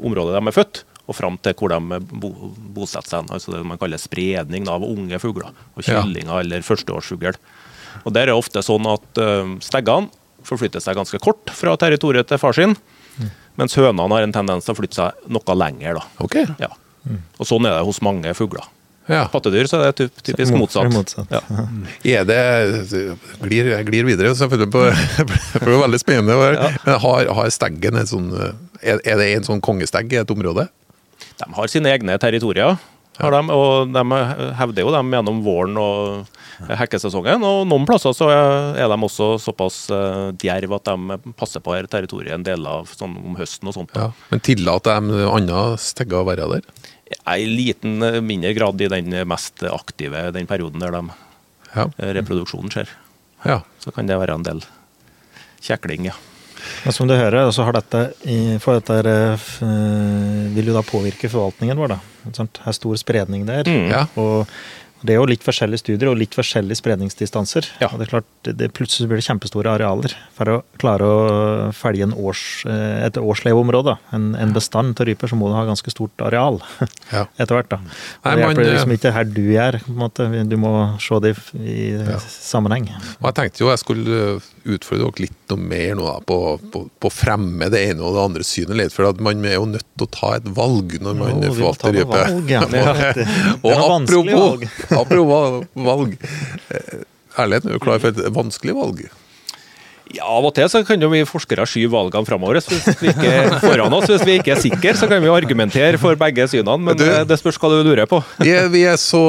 området 0.00 0.34
de 0.36 0.42
er 0.50 0.56
født 0.56 0.82
og 1.04 1.16
fram 1.18 1.36
til 1.44 1.52
hvor 1.58 1.68
de 1.74 1.98
bo, 2.16 2.30
bosetter 2.78 3.18
seg. 3.18 3.32
Altså 3.34 3.52
det 3.52 3.64
man 3.68 3.80
kaller 3.80 4.00
spredning 4.00 4.68
av 4.72 4.84
unge 4.86 5.18
fugler. 5.20 5.50
Og 5.76 5.84
Ja. 5.86 6.00
eller 6.40 6.62
førsteårsfugl. 6.64 7.36
Og 8.04 8.12
Der 8.12 8.22
er 8.22 8.26
det 8.26 8.34
ofte 8.34 8.62
sånn 8.64 8.86
at 8.88 9.18
uh, 9.20 9.58
steggene 9.60 10.08
forflytter 10.42 10.80
seg 10.80 10.96
ganske 10.96 11.18
kort 11.20 11.50
fra 11.52 11.76
territoriet 11.76 12.26
til 12.28 12.38
far 12.38 12.52
sin, 12.52 12.74
mens 13.56 13.74
hønene 13.76 14.08
har 14.12 14.22
en 14.22 14.32
tendens 14.32 14.64
til 14.64 14.74
å 14.74 14.78
flytte 14.80 14.94
seg 14.98 15.12
noe 15.28 15.54
lenger. 15.56 15.94
da. 16.00 16.02
Okay. 16.24 16.46
Ja. 16.58 16.68
Og 17.38 17.46
Sånn 17.46 17.66
er 17.68 17.76
det 17.78 17.84
hos 17.86 18.00
mange 18.02 18.32
fugler. 18.34 18.64
Ja. 19.08 19.26
Pattedyr 19.28 19.66
så 19.68 19.82
er 19.82 19.90
det 19.92 19.96
typ- 20.00 20.22
typisk 20.24 20.52
Mot- 20.54 20.62
motsatt. 20.64 20.92
motsatt. 20.94 21.28
Ja. 21.34 21.42
Er 22.20 22.24
det 22.24 22.38
glir, 23.42 23.68
Jeg 23.74 23.86
glir 23.90 24.06
videre, 24.08 24.32
selvfølgelig, 24.38 24.70
på, 24.72 24.84
for 25.58 25.66
det 25.68 25.74
er 25.76 25.82
veldig 25.84 26.00
spennende. 26.00 26.38
Men 26.86 26.98
har, 27.02 27.28
har 27.36 27.50
steggen 27.52 28.00
en 28.00 28.08
sånn 28.08 28.30
er, 28.84 28.98
er 29.04 29.20
det 29.20 29.28
en 29.36 29.44
sånn 29.50 29.60
kongestegg 29.64 30.12
i 30.12 30.22
et 30.22 30.30
område? 30.32 30.68
De 31.40 31.48
har 31.56 31.68
sine 31.72 31.92
egne 31.92 32.16
territorier, 32.20 32.76
Ja. 33.20 33.28
de, 33.30 33.40
og 33.54 33.92
de 33.94 34.02
hevder 34.58 34.82
jo 34.82 34.90
dem 34.90 35.12
gjennom 35.14 35.42
våren 35.46 35.76
og 35.78 36.26
hekkesesongen. 36.80 37.44
Og 37.46 37.62
noen 37.70 37.84
plasser 37.86 38.14
så 38.16 38.26
er 38.32 38.88
de 38.90 38.96
også 39.06 39.34
såpass 39.42 39.84
eh, 39.94 40.32
djerv 40.42 40.74
at 40.80 40.88
de 40.90 41.18
passer 41.38 41.60
på 41.62 41.74
her 41.76 41.86
territoriet 41.90 42.34
en 42.34 42.42
del 42.46 42.66
av 42.66 42.88
sånn 42.90 43.14
om 43.20 43.36
høsten 43.38 43.68
og 43.70 43.76
sånt. 43.76 43.94
Ja. 43.94 44.08
Men 44.32 44.42
tillater 44.44 45.00
de 45.12 45.28
andre 45.30 45.62
stegger 45.82 46.22
å 46.24 46.28
være 46.32 46.48
der? 46.56 46.66
I 47.26 47.46
liten, 47.46 48.02
eh, 48.02 48.20
mindre 48.20 48.52
grad 48.54 48.80
i 48.80 48.88
den 48.88 49.10
mest 49.28 49.62
aktive, 49.62 50.30
den 50.32 50.46
perioden 50.46 50.80
der 50.80 50.90
de, 50.90 51.02
Ja. 51.74 51.88
eh, 51.98 52.12
reproduksjonen 52.14 52.70
skjer. 52.70 52.88
ja. 53.44 53.60
Så 53.80 53.92
kan 53.92 54.06
det 54.06 54.16
være 54.18 54.34
en 54.34 54.42
del 54.42 54.62
kjekling, 55.60 56.06
ja. 56.06 56.12
Men 56.84 56.92
som 56.96 57.06
du 57.08 57.14
hører, 57.14 57.50
så 57.52 57.64
har 57.64 57.72
dette, 57.76 58.14
i- 58.24 58.58
for 58.58 58.80
dette 58.80 58.94
er, 58.94 59.32
eh, 59.34 60.54
vil 60.54 60.64
jo 60.66 60.72
da 60.72 60.82
påvirke 60.82 61.28
forvaltningen 61.28 61.76
vår. 61.76 61.88
da. 61.88 61.98
Det 62.24 62.48
er 62.66 62.72
stor 62.72 62.94
spredning 62.96 63.44
der. 63.44 63.64
Mm. 63.64 64.08
Og 64.16 64.46
det 65.04 65.12
er 65.14 65.18
jo 65.20 65.26
litt 65.28 65.44
forskjellige 65.44 65.82
studier 65.82 66.08
og 66.08 66.16
litt 66.16 66.32
forskjellige 66.36 66.78
spredningsdistanser. 66.80 67.66
Ja. 67.82 67.90
Og 67.92 68.00
det 68.00 68.06
er 68.06 68.12
klart, 68.14 68.28
det, 68.46 68.70
plutselig 68.76 69.10
blir 69.10 69.20
det 69.20 69.26
kjempestore 69.26 69.74
arealer 69.76 70.14
for 70.36 70.48
å 70.48 70.56
klare 70.80 71.04
å 71.04 71.18
felge 71.76 72.08
års, 72.16 72.44
eh, 72.64 73.04
et 73.04 73.18
årsleveområde. 73.20 73.98
En, 74.16 74.30
en 74.40 74.54
bestand 74.56 74.96
av 75.00 75.08
ryper, 75.10 75.28
så 75.28 75.36
må 75.36 75.50
du 75.52 75.56
ha 75.58 75.66
ganske 75.68 75.92
stort 75.92 76.24
areal 76.24 76.60
Ja. 77.14 77.26
etter 77.36 77.58
hvert. 77.58 77.68
da. 77.74 77.80
Og 77.84 78.30
Nei, 78.30 78.34
det 78.34 78.46
hjelper 78.46 78.64
eh, 78.64 78.72
liksom 78.78 78.96
ikke 78.96 79.14
her 79.18 79.28
du 79.28 79.44
er, 79.60 79.80
på 79.84 79.92
en 79.92 80.00
måte. 80.06 80.28
Du 80.48 80.56
må 80.60 80.72
se 81.04 81.20
det 81.24 81.34
i, 81.60 81.78
i 82.00 82.18
sammenheng. 82.24 82.88
Og 83.20 83.28
jeg 83.28 83.38
tenkte 83.42 83.64
jo 83.66 83.72
jeg 83.74 83.84
skulle 83.84 84.20
utfordre 84.64 85.04
dere 85.10 85.24
litt 85.26 85.38
noe 85.52 85.60
mer 85.60 85.94
nå 85.98 86.04
da, 86.08 86.14
på, 86.24 86.38
på, 86.72 86.84
på 87.00 87.10
å 87.10 87.12
fremme 87.12 87.68
det 87.72 87.82
ene 87.90 88.00
og 88.04 88.14
det 88.16 88.22
andre 88.24 88.46
synet 88.48 88.78
litt. 88.80 88.94
For 88.96 89.08
at 89.10 89.20
man 89.24 89.44
er 89.44 89.58
jo 89.58 89.66
nødt 89.70 89.86
til 89.96 90.06
å 90.06 90.12
ta 90.14 90.30
et 90.38 90.46
valg 90.56 90.96
når 91.04 91.18
man 91.18 91.42
ta 91.44 91.50
forvalter 91.52 91.98
rype. 91.98 92.22
valg, 92.22 92.54
ja. 92.54 92.62
Det 92.70 93.26
Og 93.66 93.74
apropos, 93.74 94.32
valg. 94.32 94.64
apropos 95.02 95.60
valg. 95.90 96.16
eh, 96.70 97.04
Erlend, 97.44 97.66
er 97.68 97.76
du 97.76 97.82
klar 97.82 98.00
for 98.00 98.14
et 98.14 98.32
vanskelig 98.34 98.74
valg? 98.78 99.04
Ja, 100.14 100.26
Av 100.36 100.44
og 100.44 100.52
til 100.54 100.68
så 100.68 100.82
kan 100.86 101.00
jo 101.00 101.08
vi 101.10 101.22
forskere 101.26 101.64
skyve 101.66 101.88
valgene 101.94 102.28
framover 102.28 102.58
hvis 102.60 102.98
vi 103.00 103.08
ikke 103.10 103.30
er 103.32 103.54
foran 103.62 103.94
oss. 103.96 104.04
Hvis 104.12 104.22
vi 104.28 104.34
ikke 104.38 104.52
er 104.52 104.60
sikre, 104.60 104.92
så 105.00 105.08
kan 105.10 105.22
vi 105.24 105.30
argumentere 105.32 105.98
for 105.98 106.14
begge 106.20 106.44
synene. 106.52 106.76
Men 106.90 106.98
Du- 107.00 107.06
eh, 107.08 107.24
det 107.24 107.38
spørs 107.40 107.56
hva 107.58 107.70
du 107.72 107.80
lurer 107.88 108.06
på. 108.06 108.20
Vi 108.44 108.52
er, 108.52 108.68
vi, 108.70 108.84
er 108.86 109.00
så, 109.00 109.22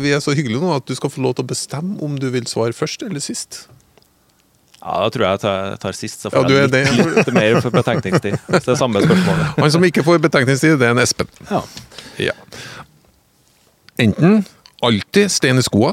vi 0.00 0.14
er 0.14 0.22
så 0.22 0.32
hyggelige 0.32 0.62
nå 0.62 0.70
at 0.78 0.86
du 0.86 0.94
skal 0.96 1.10
få 1.12 1.20
lov 1.26 1.34
til 1.36 1.44
å 1.44 1.50
bestemme 1.50 1.98
om 2.06 2.14
du 2.16 2.28
vil 2.30 2.46
svare 2.48 2.72
først 2.72 3.02
eller 3.08 3.20
sist. 3.20 3.64
Ja, 4.80 4.94
Da 5.04 5.08
tror 5.12 5.24
jeg 5.26 5.30
jeg 5.36 5.40
tar, 5.44 5.74
tar 5.82 5.92
sist, 5.96 6.22
så 6.24 6.30
får 6.32 6.46
er 6.46 6.54
jeg 6.56 6.70
litt, 6.70 6.72
det. 6.72 7.16
litt 7.18 7.32
mer 7.36 7.58
for 7.60 7.70
betenkningstid. 7.74 8.38
Hvis 8.48 8.64
det 8.68 8.72
er 8.74 8.78
samme 8.80 9.02
spørsmålet. 9.04 9.50
Han 9.60 9.74
som 9.74 9.84
ikke 9.84 10.04
får 10.06 10.22
betenkningstid, 10.24 10.78
det 10.80 10.88
er 10.88 10.94
en 10.96 11.02
Espen. 11.02 11.28
Ja. 11.50 11.60
Ja. 12.20 12.32
Enten 14.00 14.44
alltid 14.82 15.28
stein 15.30 15.58
i 15.60 15.62
skoa, 15.66 15.92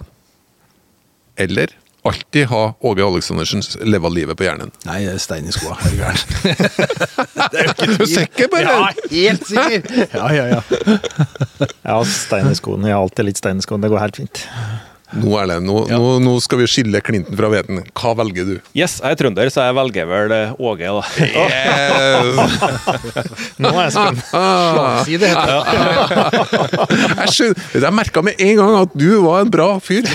eller 1.36 1.74
alltid 2.08 2.46
ha 2.48 2.62
Åge 2.88 3.04
Aleksandersens 3.04 3.74
leva 3.84 4.08
livet 4.10 4.38
på 4.40 4.46
hjernen. 4.48 4.72
Nei, 4.88 5.02
det 5.04 5.18
er 5.18 5.20
stein 5.20 5.50
i 5.50 5.52
skoa. 5.52 5.76
Er 5.84 5.92
du 5.92 5.98
gæren? 6.00 6.22
Du 7.52 7.58
er 7.60 7.70
ikke 7.72 7.88
Er 7.88 7.98
du 8.00 8.06
sikker 8.08 8.48
på 8.52 8.62
det? 8.64 8.72
Ja, 8.72 8.88
helt 9.12 9.44
sikker! 9.48 10.08
Ja, 10.16 10.30
ja, 10.36 10.46
ja. 10.56 10.98
Ja, 11.84 11.98
stein 12.08 12.48
i 12.52 12.56
skoene. 12.58 12.88
Jeg 12.90 12.96
har 12.96 13.04
alltid 13.04 13.28
litt 13.28 13.40
stein 13.44 13.60
i 13.60 13.66
skoene. 13.66 13.84
Det 13.86 13.92
går 13.92 14.02
helt 14.06 14.20
fint. 14.24 14.42
Nå, 15.16 15.30
Erlend, 15.40 15.64
nå, 15.64 15.86
nå, 15.88 16.20
nå 16.20 16.34
skal 16.44 16.60
vi 16.60 16.66
skille 16.68 17.00
klinten 17.00 17.38
fra 17.40 17.48
hveten. 17.52 17.80
Hva 17.96 18.12
velger 18.20 18.44
du? 18.50 18.56
Yes, 18.76 18.98
jeg 19.00 19.16
er 19.16 19.20
trønder, 19.22 19.48
så 19.54 19.64
jeg 19.70 19.76
velger 19.78 20.10
vel 20.10 20.34
eh, 20.36 20.52
Åge, 20.60 20.84
da. 20.92 21.04
Yes. 21.24 22.28
Nå 23.64 23.72
er 23.72 23.80
jeg 23.86 23.94
spent. 23.96 24.20
Slagside 24.28 25.26
heter 25.32 25.48
det. 25.48 25.62
Jeg 27.88 27.94
merka 27.96 28.22
med 28.26 28.36
en 28.42 28.56
gang 28.60 28.74
at 28.82 28.92
du 28.98 29.10
var 29.24 29.46
en 29.46 29.52
bra 29.54 29.70
fyr. 29.84 30.04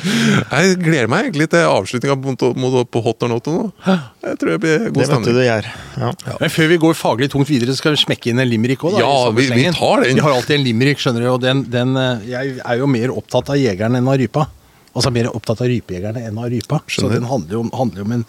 Jeg 0.00 0.76
gleder 0.80 1.08
meg 1.10 1.26
egentlig 1.28 1.48
til 1.52 1.64
avslutninga 1.66 2.16
på, 2.22 2.86
på- 2.90 3.02
Hot 3.04 3.22
or 3.26 3.28
Not 3.32 3.46
nå. 3.50 3.72
Jeg 3.86 4.38
tror 4.40 4.50
det 4.54 4.60
blir 4.62 4.78
god 4.90 5.00
Det 5.00 5.08
vet 5.10 5.24
du 5.24 5.30
det 5.30 5.34
du 5.36 5.42
gjør. 5.46 5.68
Ja. 6.02 6.10
Men 6.40 6.52
før 6.54 6.68
vi 6.72 6.78
går 6.84 6.94
faglig 6.98 7.28
tungt 7.32 7.48
videre, 7.50 7.74
så 7.74 7.82
skal 7.82 7.96
vi 7.96 8.02
smekke 8.04 8.30
inn 8.32 8.40
en 8.42 8.48
limerick 8.48 8.84
òg. 8.86 8.98
Ja, 9.00 9.10
vi- 9.36 9.48
vi 9.50 9.66
tar 9.74 10.04
den. 10.04 10.14
Vi 10.14 10.20
har 10.24 10.32
alltid 10.36 10.58
en 10.58 10.64
limerick, 10.64 10.98
skjønner 11.02 11.20
du. 11.26 11.28
Og 11.34 11.40
den, 11.42 11.64
den, 11.70 11.96
eh, 11.96 12.26
jeg 12.30 12.60
er 12.64 12.76
jo 12.78 12.86
mer 12.86 13.10
opptatt 13.14 13.50
av 13.50 13.56
jegeren 13.60 13.96
enn 13.96 14.08
av 14.08 14.18
rypa. 14.20 14.46
Altså 14.94 15.12
mer 15.14 15.28
opptatt 15.30 15.60
av 15.62 15.68
rypejegerne 15.70 16.24
enn 16.26 16.38
av 16.38 16.48
rypa. 16.50 16.80
Så 16.90 17.08
den 17.12 17.22
handler 17.30 17.52
jo 17.58 17.60
om, 17.66 17.70
handler 17.78 18.02
om 18.02 18.12
en, 18.18 18.24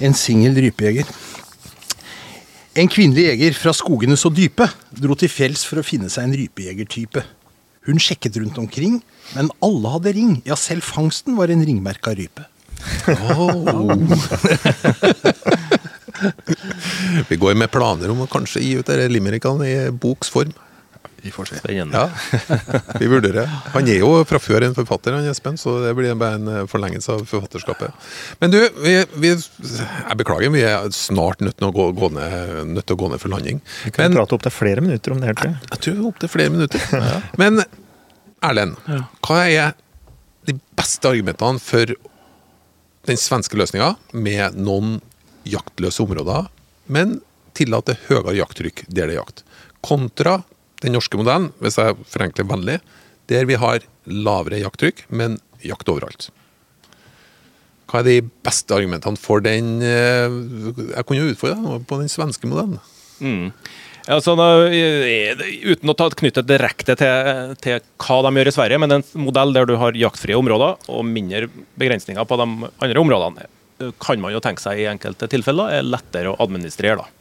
en 0.00 0.14
singel 0.14 0.54
rypejeger. 0.54 1.06
En 2.76 2.86
kvinnelig 2.88 3.24
jeger 3.32 3.56
fra 3.58 3.72
skogene 3.74 4.14
så 4.16 4.30
dype 4.32 4.68
dro 4.94 5.16
til 5.18 5.28
fjells 5.32 5.64
for 5.66 5.80
å 5.80 5.84
finne 5.84 6.08
seg 6.12 6.24
en 6.28 6.34
rypejegertype. 6.38 7.24
Hun 7.88 7.98
sjekket 8.02 8.36
rundt 8.36 8.58
omkring, 8.60 8.98
men 9.34 9.48
alle 9.64 9.88
hadde 9.94 10.12
ring. 10.16 10.32
Ja, 10.48 10.56
selv 10.58 10.82
fangsten 10.84 11.36
var 11.38 11.48
en 11.52 11.64
ringmerka 11.64 12.10
rype. 12.16 12.44
Vi 17.30 17.36
går 17.40 17.54
med 17.56 17.70
planer 17.72 18.10
om 18.12 18.20
å 18.24 18.28
kanskje 18.30 18.62
gi 18.64 18.72
ut 18.80 18.88
disse 18.88 19.08
limerickene 19.12 19.64
i 19.68 19.74
boks 19.92 20.28
form. 20.32 20.52
Vi 21.22 21.30
får 21.30 21.50
se. 21.50 21.58
Spennende. 21.60 21.96
Ja, 21.96 22.10
vi 23.00 23.08
vurderer. 23.10 23.50
Han 23.74 23.88
er 23.88 24.00
jo 24.00 24.12
fra 24.28 24.40
før 24.40 24.64
en 24.66 24.76
forfatter, 24.76 25.16
han 25.16 25.28
Espen, 25.30 25.58
så 25.60 25.76
det 25.84 25.92
blir 25.98 26.14
bare 26.20 26.38
en 26.38 26.48
eh, 26.48 26.66
forlengelse 26.70 27.16
av 27.16 27.26
forfatterskapet. 27.28 28.08
Men 28.40 28.54
du, 28.54 28.58
vi, 28.80 28.94
vi, 29.20 29.34
jeg 29.34 30.18
beklager, 30.20 30.52
vi 30.54 30.64
er 30.64 30.88
snart 30.96 31.44
nødt 31.44 31.58
til 31.60 31.68
å 31.68 31.74
gå, 31.76 31.90
gå, 31.98 32.12
ned, 32.16 32.72
nødt 32.72 32.88
til 32.88 32.96
å 32.96 33.02
gå 33.04 33.12
ned 33.12 33.22
for 33.22 33.34
landing. 33.34 33.60
Vi 33.84 33.92
kan 33.92 34.06
Men 34.06 34.18
prate 34.20 34.38
opp 34.38 34.46
til 34.46 34.54
flere 34.54 34.84
minutter 34.84 35.14
om 35.14 35.20
det 35.20 35.30
her, 35.32 35.38
tror 35.40 35.52
jeg. 35.52 35.60
jeg 35.68 35.84
tror 35.86 36.00
det 36.00 36.08
opptil 36.14 36.34
flere 36.38 36.56
minutter. 36.56 37.06
Men 37.42 37.62
Erlend, 38.40 38.78
hva 39.26 39.42
er 39.44 39.74
de 40.48 40.54
beste 40.78 41.10
argumentene 41.10 41.60
for 41.60 41.92
den 43.08 43.18
svenske 43.20 43.58
løsninga 43.58 43.94
med 44.16 44.56
noen 44.56 44.98
jaktløse 45.48 46.02
områder, 46.04 46.48
men 46.90 47.18
tillater 47.56 47.98
høyere 48.08 48.36
jakttrykk 48.38 48.84
der 48.88 49.10
det 49.10 49.16
er 49.16 49.20
jakt, 49.20 49.44
kontra 49.84 50.40
den 50.84 50.96
norske 50.96 51.18
modellen, 51.20 51.50
hvis 51.60 51.78
jeg 51.80 51.98
forenkler 52.08 52.48
vennlig, 52.48 52.78
der 53.30 53.46
vi 53.48 53.58
har 53.60 53.84
lavere 54.10 54.62
jakttrykk, 54.62 55.04
men 55.12 55.38
jakt 55.64 55.90
overalt. 55.92 56.30
Hva 57.90 58.00
er 58.00 58.06
de 58.06 58.18
beste 58.46 58.74
argumentene 58.74 59.18
for 59.18 59.42
den 59.42 59.80
eh, 59.82 60.30
Jeg 60.92 61.06
kunne 61.06 61.24
jo 61.24 61.32
utfordre 61.32 61.58
deg 61.58 61.86
på 61.90 61.98
den 61.98 62.10
svenske 62.12 62.46
modellen. 62.46 62.78
Mm. 63.18 63.50
Ja, 64.06 64.16
så 64.22 64.34
da, 64.38 64.46
eh, 64.72 65.38
uten 65.66 65.90
å 65.92 65.96
ta 65.98 66.08
knyttet 66.14 66.48
direkte 66.48 66.96
til, 66.98 67.54
til 67.62 67.82
hva 68.00 68.20
de 68.24 68.32
gjør 68.38 68.50
i 68.50 68.54
Sverige, 68.56 68.80
men 68.82 68.96
en 68.96 69.06
modell 69.26 69.52
der 69.54 69.68
du 69.68 69.74
har 69.80 69.98
jaktfrie 69.98 70.38
områder 70.38 70.90
og 70.90 71.06
mindre 71.06 71.50
begrensninger 71.78 72.26
på 72.26 72.38
de 72.40 72.46
andre 72.86 73.02
områdene, 73.02 73.46
eh, 73.82 73.92
kan 74.02 74.22
man 74.22 74.34
jo 74.34 74.42
tenke 74.44 74.62
seg 74.62 74.80
i 74.80 74.88
enkelte 74.90 75.28
tilfeller 75.30 75.76
er 75.76 75.86
lettere 75.86 76.32
å 76.32 76.38
administrere. 76.46 77.02
da. 77.02 77.19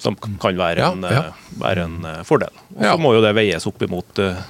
Som 0.00 0.16
kan 0.16 0.56
være 0.56 0.86
en, 0.92 1.02
ja. 1.04 1.10
ja. 1.28 1.54
være 1.60 1.84
en 1.84 1.98
eh, 2.08 2.22
fordel. 2.24 2.52
Og 2.72 2.80
så 2.80 2.88
Ja. 2.88 2.96
må 2.96 3.12
jo 3.16 3.20
det 3.24 3.34
veies 3.36 3.66
opp 3.68 3.82
imot 3.84 4.18
eh, 4.24 4.40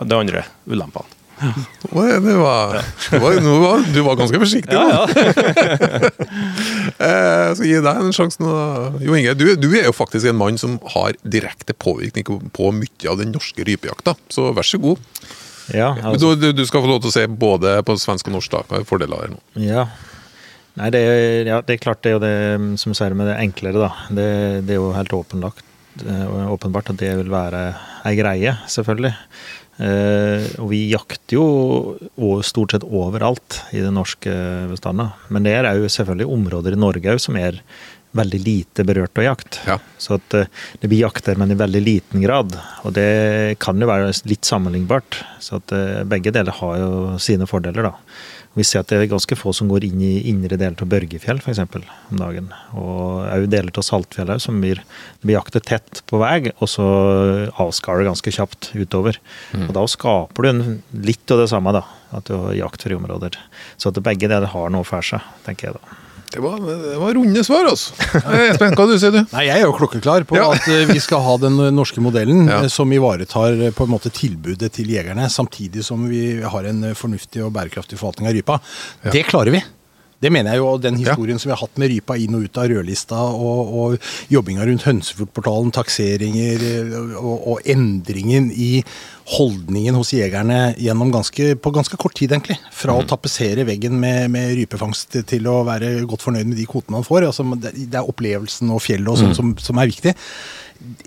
de 0.00 0.16
andre 0.16 0.44
ulempene. 0.66 1.04
Oi, 1.94 2.08
Det 2.18 2.32
var, 2.34 2.72
det 3.12 3.18
var, 3.22 3.82
du 3.94 3.98
var 4.02 4.16
ganske 4.18 4.40
forsiktig. 4.42 4.74
Eh, 6.98 7.48
Jeg 7.48 7.56
skal 7.58 7.68
gi 7.68 7.76
deg 7.84 7.98
en 8.02 8.14
sjanse 8.16 8.42
nå. 8.42 8.48
Jo 9.04 9.14
Inge, 9.14 9.34
du, 9.38 9.44
du 9.60 9.68
er 9.78 9.84
jo 9.86 9.92
faktisk 9.94 10.26
en 10.30 10.38
mann 10.40 10.58
som 10.58 10.78
har 10.94 11.14
direkte 11.22 11.74
påvirkning 11.78 12.26
på 12.54 12.70
mye 12.74 13.10
av 13.12 13.20
den 13.20 13.30
norske 13.34 13.62
rypejakta, 13.68 14.16
så 14.34 14.48
vær 14.56 14.66
så 14.66 14.80
god. 14.82 14.98
Ja, 15.70 15.92
Du, 15.94 16.06
altså, 16.10 16.32
du, 16.40 16.48
du 16.56 16.64
skal 16.66 16.82
få 16.82 16.88
lov 16.90 17.02
til 17.04 17.12
å 17.12 17.14
se 17.14 17.26
både 17.28 17.76
på 17.86 17.94
svensk 18.00 18.30
og 18.32 18.38
norsk. 18.38 18.50
da, 18.56 18.64
Hva 18.70 18.80
er 18.80 18.88
fordeler 18.88 19.26
her 19.26 19.34
nå? 19.36 19.42
ja. 19.62 19.86
Nei, 20.78 20.90
det 20.94 21.02
ja, 21.48 21.60
det 21.64 21.76
er 21.76 21.82
klart 21.82 22.02
det 22.04 22.12
er 22.12 22.16
jo 22.16 22.24
det 22.24 22.78
som 22.80 22.94
sier 22.96 23.16
med 23.18 23.30
det 23.30 23.38
enklere, 23.42 23.82
da. 23.82 23.92
Det, 24.14 24.28
det 24.68 24.76
er 24.76 24.80
jo 24.80 24.92
helt 24.94 25.14
åpenlagt, 25.16 25.64
eh, 26.04 26.26
åpenbart 26.54 26.92
at 26.94 27.00
det 27.02 27.14
vil 27.22 27.32
være 27.32 27.62
ei 28.08 28.14
greie, 28.18 28.54
selvfølgelig. 28.70 29.14
Eh, 29.78 30.46
og 30.58 30.72
vi 30.72 30.80
jakter 30.90 31.36
jo 31.38 32.40
stort 32.46 32.74
sett 32.74 32.86
overalt 32.86 33.60
i 33.70 33.82
den 33.82 33.94
norske 33.98 34.32
bestanden. 34.72 35.12
Men 35.30 35.46
det 35.46 35.54
er 35.58 35.70
jo 35.78 35.90
selvfølgelig 35.90 36.34
områder 36.38 36.74
i 36.74 36.82
Norge 36.86 37.14
òg 37.14 37.22
som 37.22 37.38
er 37.38 37.62
veldig 38.16 38.40
lite 38.40 38.84
berørt 38.88 39.18
av 39.20 39.26
jakt. 39.26 39.60
Ja. 39.68 39.76
Så 40.00 40.16
at 40.18 40.34
eh, 40.34 40.50
det 40.80 40.90
blir 40.90 41.04
jakter, 41.04 41.38
men 41.38 41.52
i 41.52 41.58
veldig 41.58 41.82
liten 41.84 42.24
grad. 42.24 42.56
Og 42.88 42.94
det 42.96 43.58
kan 43.62 43.78
jo 43.78 43.90
være 43.90 44.10
litt 44.30 44.48
sammenlignbart. 44.48 45.20
Så 45.44 45.60
at 45.60 45.74
eh, 45.76 46.02
begge 46.08 46.34
deler 46.34 46.56
har 46.58 46.78
jo 46.80 46.90
sine 47.22 47.48
fordeler, 47.50 47.90
da. 47.90 47.94
Vi 48.58 48.66
ser 48.66 48.82
at 48.82 48.90
det 48.90 48.98
er 48.98 49.10
ganske 49.10 49.36
få 49.38 49.52
som 49.54 49.68
går 49.70 49.86
inn 49.86 50.00
i 50.02 50.14
indre 50.32 50.58
deler 50.58 50.74
av 50.82 50.90
Børgefjell 50.90 51.38
f.eks. 51.38 51.60
om 51.62 52.18
dagen. 52.18 52.50
Og 52.74 53.22
òg 53.28 53.46
deler 53.52 53.70
av 53.70 53.86
Saltfjell 53.86 54.34
òg, 54.34 54.42
som 54.42 54.58
blir, 54.62 54.82
blir 55.22 55.38
jaktet 55.38 55.68
tett 55.70 56.02
på 56.10 56.18
vei, 56.22 56.50
og 56.56 56.66
så 56.70 56.88
avskaler 57.54 58.02
det 58.02 58.10
ganske 58.10 58.34
kjapt 58.40 58.72
utover. 58.74 59.20
Og 59.68 59.70
da 59.76 59.86
skaper 59.90 60.44
du 60.44 60.50
en, 60.50 60.66
litt 61.06 61.34
av 61.34 61.44
det 61.44 61.48
samme, 61.54 61.76
da. 61.76 61.84
At 62.18 62.26
du 62.26 62.34
har 62.34 62.56
jaktfrie 62.56 62.98
områder. 62.98 63.38
Så 63.76 63.92
at 63.92 64.02
begge 64.02 64.30
deler 64.30 64.50
har 64.50 64.74
noe 64.74 64.86
for 64.88 65.04
seg, 65.04 65.24
tenker 65.46 65.70
jeg 65.70 65.78
da. 65.78 65.98
Det 66.28 66.40
var, 66.44 66.58
det 66.60 66.98
var 67.00 67.14
runde 67.16 67.42
svar, 67.44 67.64
altså. 67.70 67.94
Eh, 68.28 68.50
Espen, 68.50 68.74
hva 68.76 68.84
du 68.90 68.94
sier 69.00 69.14
du? 69.14 69.20
Nei, 69.32 69.46
Jeg 69.48 69.62
er 69.62 69.64
jo 69.64 69.72
klokkeklar 69.78 70.26
på 70.28 70.36
Ja. 70.36 70.50
at 70.52 70.66
eh, 70.68 70.84
vi 70.90 71.00
skal 71.00 71.22
ha 71.24 71.36
den 71.40 71.56
norske 71.74 72.02
modellen 72.04 72.44
Ja. 72.50 72.58
eh, 72.66 72.68
som 72.72 72.92
ivaretar 72.92 73.56
på 73.72 73.86
en 73.88 73.92
måte 73.94 74.12
tilbudet 74.12 74.70
til 74.76 74.90
jegerne, 74.92 75.30
samtidig 75.32 75.84
som 75.88 76.04
vi 76.10 76.40
har 76.44 76.68
en 76.68 76.84
fornuftig 76.98 77.40
og 77.46 77.54
bærekraftig 77.56 77.96
forvaltning 78.00 78.28
av 78.28 78.36
rypa. 78.36 78.58
Det 79.12 79.24
klarer 79.30 79.56
vi. 79.56 79.62
Det 80.18 80.32
mener 80.34 80.50
jeg 80.50 80.58
jo, 80.58 80.70
og 80.72 80.80
den 80.82 80.96
historien 80.98 81.38
som 81.38 81.46
vi 81.46 81.54
har 81.54 81.60
hatt 81.60 81.76
med 81.78 81.92
rypa 81.92 82.16
inn 82.18 82.34
og 82.34 82.48
ut 82.48 82.58
av 82.58 82.66
rødlista, 82.72 83.18
og, 83.38 83.74
og 83.80 84.32
jobbinga 84.34 84.66
rundt 84.66 84.86
Hønsefjordportalen, 84.88 85.70
takseringer 85.76 86.64
eh, 86.66 86.96
og, 87.20 87.36
og 87.52 87.70
endringen 87.70 88.50
i 88.50 88.82
holdningen 89.28 89.94
hos 89.94 90.10
jegerne 90.16 90.74
ganske, 91.12 91.52
på 91.62 91.72
ganske 91.74 92.00
kort 92.00 92.16
tid, 92.18 92.34
egentlig. 92.34 92.58
Fra 92.74 92.96
å 92.98 93.04
tapetsere 93.06 93.66
veggen 93.68 93.94
med, 94.00 94.26
med 94.34 94.56
rypefangst 94.58 95.20
til 95.28 95.46
å 95.46 95.60
være 95.68 95.94
godt 96.08 96.26
fornøyd 96.26 96.50
med 96.50 96.58
de 96.58 96.66
kvotene 96.66 96.98
man 96.98 97.06
får. 97.06 97.28
Altså, 97.28 97.46
det, 97.62 97.76
er 97.92 98.08
opplevelsen 98.08 98.74
og 98.74 98.82
fjellet 98.82 99.12
og 99.12 99.20
sånn 99.22 99.38
som, 99.38 99.54
som 99.62 99.78
er 99.78 99.92
viktig. 99.92 100.16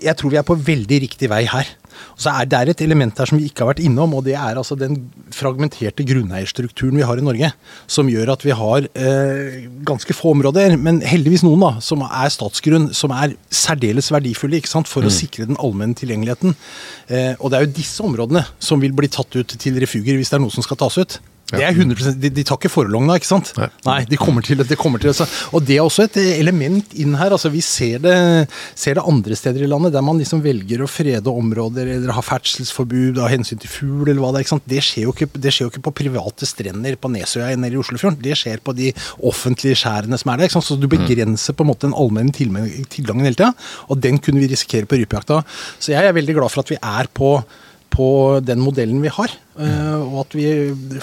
Jeg 0.00 0.16
tror 0.16 0.32
vi 0.32 0.40
er 0.40 0.46
på 0.46 0.56
veldig 0.56 1.04
riktig 1.04 1.28
vei 1.32 1.44
her. 1.50 1.68
Og 2.14 2.20
så 2.24 2.34
er 2.34 2.50
Det 2.52 2.58
er 2.58 2.70
et 2.70 2.82
element 2.84 3.18
her 3.18 3.28
som 3.28 3.38
vi 3.38 3.48
ikke 3.48 3.64
har 3.64 3.72
vært 3.72 3.84
innom, 3.84 4.14
og 4.14 4.24
det 4.24 4.34
er 4.34 4.58
altså 4.58 4.76
den 4.78 4.98
fragmenterte 5.32 6.04
grunneierstrukturen 6.04 6.98
vi 6.98 7.06
har 7.06 7.18
i 7.18 7.24
Norge. 7.24 7.52
Som 7.86 8.10
gjør 8.12 8.34
at 8.34 8.44
vi 8.44 8.54
har 8.56 8.88
eh, 8.94 9.68
ganske 9.88 10.16
få 10.16 10.34
områder, 10.36 10.76
men 10.76 11.00
heldigvis 11.06 11.44
noen, 11.46 11.62
da, 11.62 11.72
som 11.84 12.04
er 12.06 12.32
statsgrunn, 12.32 12.90
som 12.96 13.14
er 13.16 13.36
særdeles 13.50 14.12
verdifulle 14.12 14.60
ikke 14.60 14.72
sant, 14.72 14.90
for 14.90 15.04
å 15.04 15.12
sikre 15.12 15.48
den 15.48 15.60
allmenne 15.62 15.96
tilgjengeligheten. 15.98 16.56
Eh, 17.08 17.34
og 17.38 17.50
det 17.50 17.58
er 17.58 17.66
jo 17.66 17.76
disse 17.80 18.04
områdene 18.04 18.44
som 18.62 18.82
vil 18.82 18.94
bli 18.96 19.10
tatt 19.12 19.32
ut 19.36 19.56
til 19.58 19.80
refuger 19.82 20.18
hvis 20.18 20.32
det 20.32 20.38
er 20.38 20.44
noe 20.44 20.54
som 20.54 20.64
skal 20.64 20.80
tas 20.80 20.98
ut. 21.00 21.20
Det 21.52 21.66
er 21.66 21.76
100%, 21.76 22.18
de, 22.22 22.30
de 22.32 22.44
tar 22.46 22.58
ikke 22.58 22.70
forlogna, 22.72 23.16
ikke 23.20 23.28
sant? 23.28 23.52
Nei. 23.86 23.98
de 24.08 24.18
kommer 24.20 24.44
til, 24.44 24.60
det. 24.60 24.68
de 24.70 24.78
kommer 24.78 25.02
til 25.02 25.12
det. 25.12 25.26
Og 25.52 25.64
det 25.66 25.76
er 25.76 25.84
også 25.84 26.06
et 26.06 26.18
element 26.22 26.94
inn 26.98 27.16
her. 27.20 27.34
altså 27.34 27.50
Vi 27.52 27.62
ser 27.64 28.02
det, 28.04 28.14
ser 28.78 28.98
det 28.98 29.04
andre 29.08 29.36
steder 29.38 29.64
i 29.64 29.70
landet, 29.70 29.94
der 29.94 30.04
man 30.04 30.20
liksom 30.20 30.42
velger 30.44 30.84
å 30.84 30.90
frede 30.90 31.32
områder 31.32 31.90
eller 31.96 32.14
ha 32.16 32.24
ferdselsforbud 32.24 33.20
av 33.22 33.30
hensyn 33.32 33.60
til 33.62 33.72
fugl 33.72 34.10
eller 34.10 34.22
hva 34.22 34.32
det 34.32 34.42
er. 34.42 34.46
ikke 34.46 34.54
sant? 34.54 34.68
Det 34.72 34.84
skjer 34.86 35.06
jo 35.06 35.16
ikke, 35.16 35.30
det 35.36 35.54
skjer 35.54 35.68
jo 35.68 35.72
ikke 35.74 35.84
på 35.88 35.96
private 36.02 36.48
strender 36.48 36.98
på 37.00 37.12
Nesøya 37.12 37.50
eller 37.54 37.74
i 37.76 37.80
Oslofjorden. 37.82 38.20
Det 38.22 38.38
skjer 38.38 38.62
på 38.64 38.76
de 38.78 38.92
offentlige 39.32 39.80
skjærene 39.82 40.20
som 40.20 40.32
er 40.32 40.40
der. 40.40 40.50
ikke 40.50 40.58
sant? 40.58 40.70
Så 40.70 40.78
du 40.80 40.88
begrenser 40.90 41.56
på 41.56 41.66
en 41.66 41.72
måte 41.72 41.88
den 41.88 41.98
allmenne 41.98 42.32
tilgangen 42.32 43.26
hele 43.28 43.38
tida. 43.38 43.52
Og 43.90 44.00
den 44.02 44.20
kunne 44.22 44.42
vi 44.42 44.50
risikere 44.52 44.88
på 44.88 45.00
rypejakta. 45.00 45.42
Så 45.78 45.94
jeg 45.94 46.08
er 46.08 46.16
veldig 46.16 46.38
glad 46.40 46.52
for 46.52 46.64
at 46.64 46.72
vi 46.72 46.80
er 46.80 47.10
på 47.12 47.36
på 47.92 48.08
den 48.44 48.62
modellen 48.64 49.02
vi 49.04 49.12
har, 49.12 49.34
eh, 49.60 49.96
og 50.00 50.22
at 50.24 50.36
vi 50.36 50.46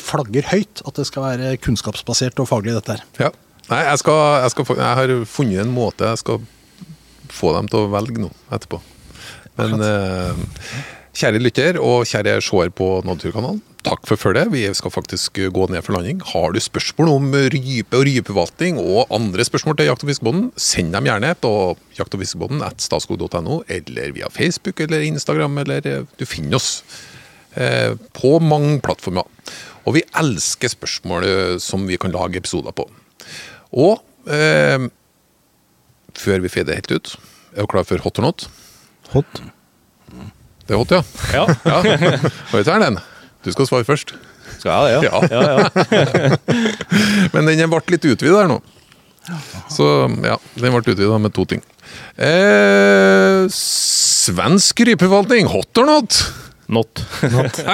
flagger 0.01 0.47
høyt 0.51 0.83
at 0.85 0.99
det 0.99 1.05
skal 1.09 1.27
være 1.27 1.55
kunnskapsbasert 1.63 2.41
og 2.41 2.49
faglig, 2.49 2.75
dette 2.77 2.97
her. 2.97 3.05
Ja. 3.21 3.31
Nei, 3.69 3.83
jeg, 3.85 4.01
skal, 4.01 4.19
jeg, 4.41 4.53
skal, 4.55 4.79
jeg 4.79 4.97
har 4.97 5.11
funnet 5.29 5.61
en 5.61 5.73
måte 5.75 6.07
jeg 6.09 6.21
skal 6.23 6.39
få 7.29 7.51
dem 7.53 7.67
til 7.69 7.83
å 7.83 7.91
velge 7.93 8.23
nå 8.23 8.31
etterpå. 8.49 8.79
Men 9.59 9.83
eh, 9.85 10.45
kjære 11.19 11.41
lytter 11.43 11.79
og 11.83 12.07
kjære 12.09 12.39
seer 12.41 12.71
på 12.73 12.89
Naturkanalen, 13.05 13.61
takk 13.85 14.05
for 14.07 14.19
følget. 14.19 14.51
Vi 14.51 14.63
skal 14.75 14.91
faktisk 14.91 15.39
gå 15.53 15.67
ned 15.71 15.83
for 15.85 15.95
landing. 15.95 16.19
Har 16.33 16.51
du 16.53 16.59
spørsmål 16.61 17.11
om 17.13 17.29
rype 17.53 17.97
og 17.97 18.05
rypeforvaltning 18.07 18.79
og 18.81 19.11
andre 19.15 19.45
spørsmål 19.47 19.77
til 19.79 19.89
Jakt- 19.89 20.03
og 20.03 20.11
fiskebonden, 20.11 20.49
send 20.59 20.93
dem 20.95 21.07
gjerne 21.07 21.33
på 21.39 21.51
jakt- 21.97 22.15
og 22.15 22.63
at 22.65 22.81
statskog.no, 22.81 23.61
eller 23.67 24.11
via 24.15 24.29
Facebook 24.29 24.79
eller 24.79 25.01
Instagram, 25.01 25.57
eller 25.63 25.87
eh, 25.87 26.03
du 26.19 26.25
finner 26.25 26.59
oss 26.59 26.83
eh, 27.55 27.95
på 28.13 28.39
mange 28.39 28.79
plattformer. 28.81 29.23
Og 29.87 29.95
vi 29.95 30.03
elsker 30.19 30.69
spørsmål 30.69 31.23
eh, 31.27 31.57
som 31.59 31.87
vi 31.87 31.97
kan 31.97 32.11
lage 32.11 32.37
episoder 32.37 32.75
på. 32.75 32.87
Og 33.73 34.03
eh, 34.27 34.89
før 36.19 36.43
vi 36.43 36.51
fader 36.51 36.75
helt 36.75 36.91
ut, 36.91 37.15
er 37.55 37.63
du 37.63 37.71
klar 37.71 37.87
for 37.87 38.03
hot 38.03 38.19
or 38.19 38.27
not? 38.29 38.49
Hot. 39.13 39.39
Det 40.67 40.75
er 40.75 40.77
hot, 40.77 40.91
ja. 40.91 41.01
Ja, 41.33 41.47
ja. 41.65 41.79
Vet 42.51 42.59
vi 42.59 42.67
tar 42.67 42.75
Erlend? 42.77 42.99
Du 43.45 43.49
skal 43.55 43.65
svare 43.69 43.85
først. 43.87 44.09
skal 44.59 44.71
jeg 44.71 44.79
det? 44.89 44.93
Ja. 45.07 45.15
ja, 45.35 45.41
ja. 45.51 45.57
Men 47.33 47.41
den 47.47 47.69
ble 47.71 47.81
litt 47.93 48.05
utvida 48.05 48.37
her 48.43 48.49
nå. 48.51 48.57
Så 49.71 49.85
ja, 50.25 50.35
den 50.59 50.71
ble 50.73 50.81
utvida 50.83 51.17
med 51.21 51.31
to 51.35 51.43
ting. 51.47 51.61
Eh, 52.19 53.47
svensk 53.53 54.79
rypeforvaltning, 54.89 55.45
hot 55.49 55.77
or 55.79 55.85
not? 55.87 56.11
Not. 56.69 57.01
not. 57.33 57.59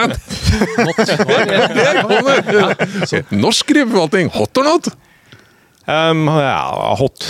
Norsk 3.43 3.71
rypeforvaltning, 3.75 4.29
hot 4.31 4.57
or 4.61 4.65
not? 4.69 4.85
Um, 5.85 6.27
ja, 6.27 6.95
hot. 6.97 7.25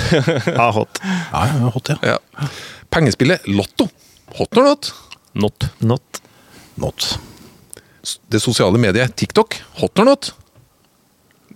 Ja, 0.46 0.72
hot. 0.72 1.00
Ja, 1.04 1.48
ja, 1.48 1.70
hot, 1.74 1.90
ja. 1.90 1.96
Ja. 2.14 2.18
Pengespillet 2.94 3.40
Lotto, 3.48 3.88
hot 4.38 4.58
or 4.58 4.64
not? 4.70 4.94
Not. 5.34 5.66
Not. 5.80 6.22
Not. 6.76 7.20
Det 8.30 8.40
sosiale 8.44 8.78
mediet 8.82 9.16
TikTok, 9.18 9.58
hot 9.82 10.00
or 10.02 10.06
not? 10.10 10.32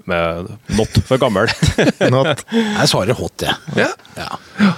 Med 0.09 0.47
not 0.77 0.99
for 1.05 1.21
gammel. 1.21 1.49
Not. 2.15 2.41
Jeg 2.53 2.87
svarer 2.89 3.13
hot, 3.19 3.43
jeg. 3.45 3.53
Ja. 3.77 3.89
Ja. 4.17 4.71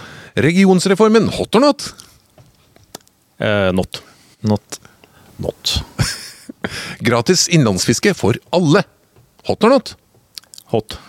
Regionsreformen, 0.44 1.30
hot 1.38 1.56
or 1.56 1.64
not? 1.70 1.86
Eh, 3.40 3.70
not. 3.76 4.02
Not. 4.44 4.80
Not. 5.42 5.78
Gratis 7.08 7.48
innlandsfiske 7.52 8.14
for 8.18 8.36
alle, 8.54 8.84
hot 9.48 9.64
or 9.68 9.78
not? 9.78 9.96
Hot. 10.76 10.98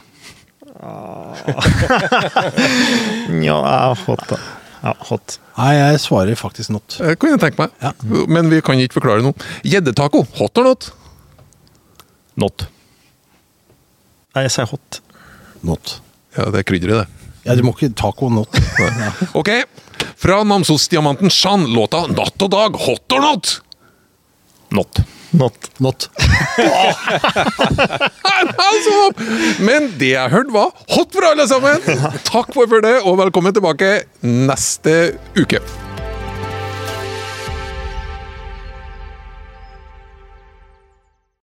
Ja, 3.42 3.58
ja, 3.62 3.96
hot. 4.06 4.22
da. 4.28 4.36
Ja, 4.82 4.96
hot. 5.08 5.38
Nei, 5.56 5.72
jeg 5.78 6.00
svarer 6.02 6.38
faktisk 6.38 6.72
not. 6.74 6.96
Det 6.98 7.14
kan 7.22 7.34
jeg 7.34 7.40
tenke 7.44 7.60
meg. 7.62 7.74
Ja. 7.82 7.92
Men 8.26 8.50
vi 8.50 8.58
kan 8.66 8.80
ikke 8.82 8.98
forklare 8.98 9.22
noe. 9.22 9.36
Gjeddetaco, 9.62 10.24
hot 10.40 10.58
or 10.58 10.66
not? 10.72 10.88
Not. 12.42 12.66
Nei, 14.34 14.46
jeg 14.48 14.54
sier 14.56 14.70
hot. 14.72 15.02
Not. 15.62 15.98
Ja, 16.34 16.48
det 16.50 16.62
er 16.62 16.66
krydderet, 16.66 17.04
det. 17.04 17.28
Ja, 17.46 17.54
du 17.58 17.64
må 17.66 17.74
ikke 17.74 17.92
taco 17.98 18.28
not. 18.30 18.54
Ja. 18.78 19.10
Ok, 19.38 19.50
fra 20.18 20.40
Namsos-diamanten 20.46 21.30
Shan, 21.30 21.66
låta 21.74 22.04
'Natt 22.06 22.42
og 22.42 22.50
dag', 22.50 22.78
hot 22.86 23.12
or 23.12 23.20
not? 23.20 23.60
Not. 24.70 25.02
Not. 25.32 25.54
Not. 25.80 26.08
men 29.66 29.88
det 30.00 30.10
jeg 30.12 30.32
hørte 30.34 30.52
var 30.52 30.74
hot 30.92 31.14
for 31.14 31.24
alle 31.30 31.46
sammen! 31.48 31.80
Takk 32.28 32.52
for 32.52 32.84
det, 32.84 32.98
og 33.06 33.16
velkommen 33.22 33.56
tilbake 33.56 33.94
neste 34.20 35.16
uke. 35.38 35.62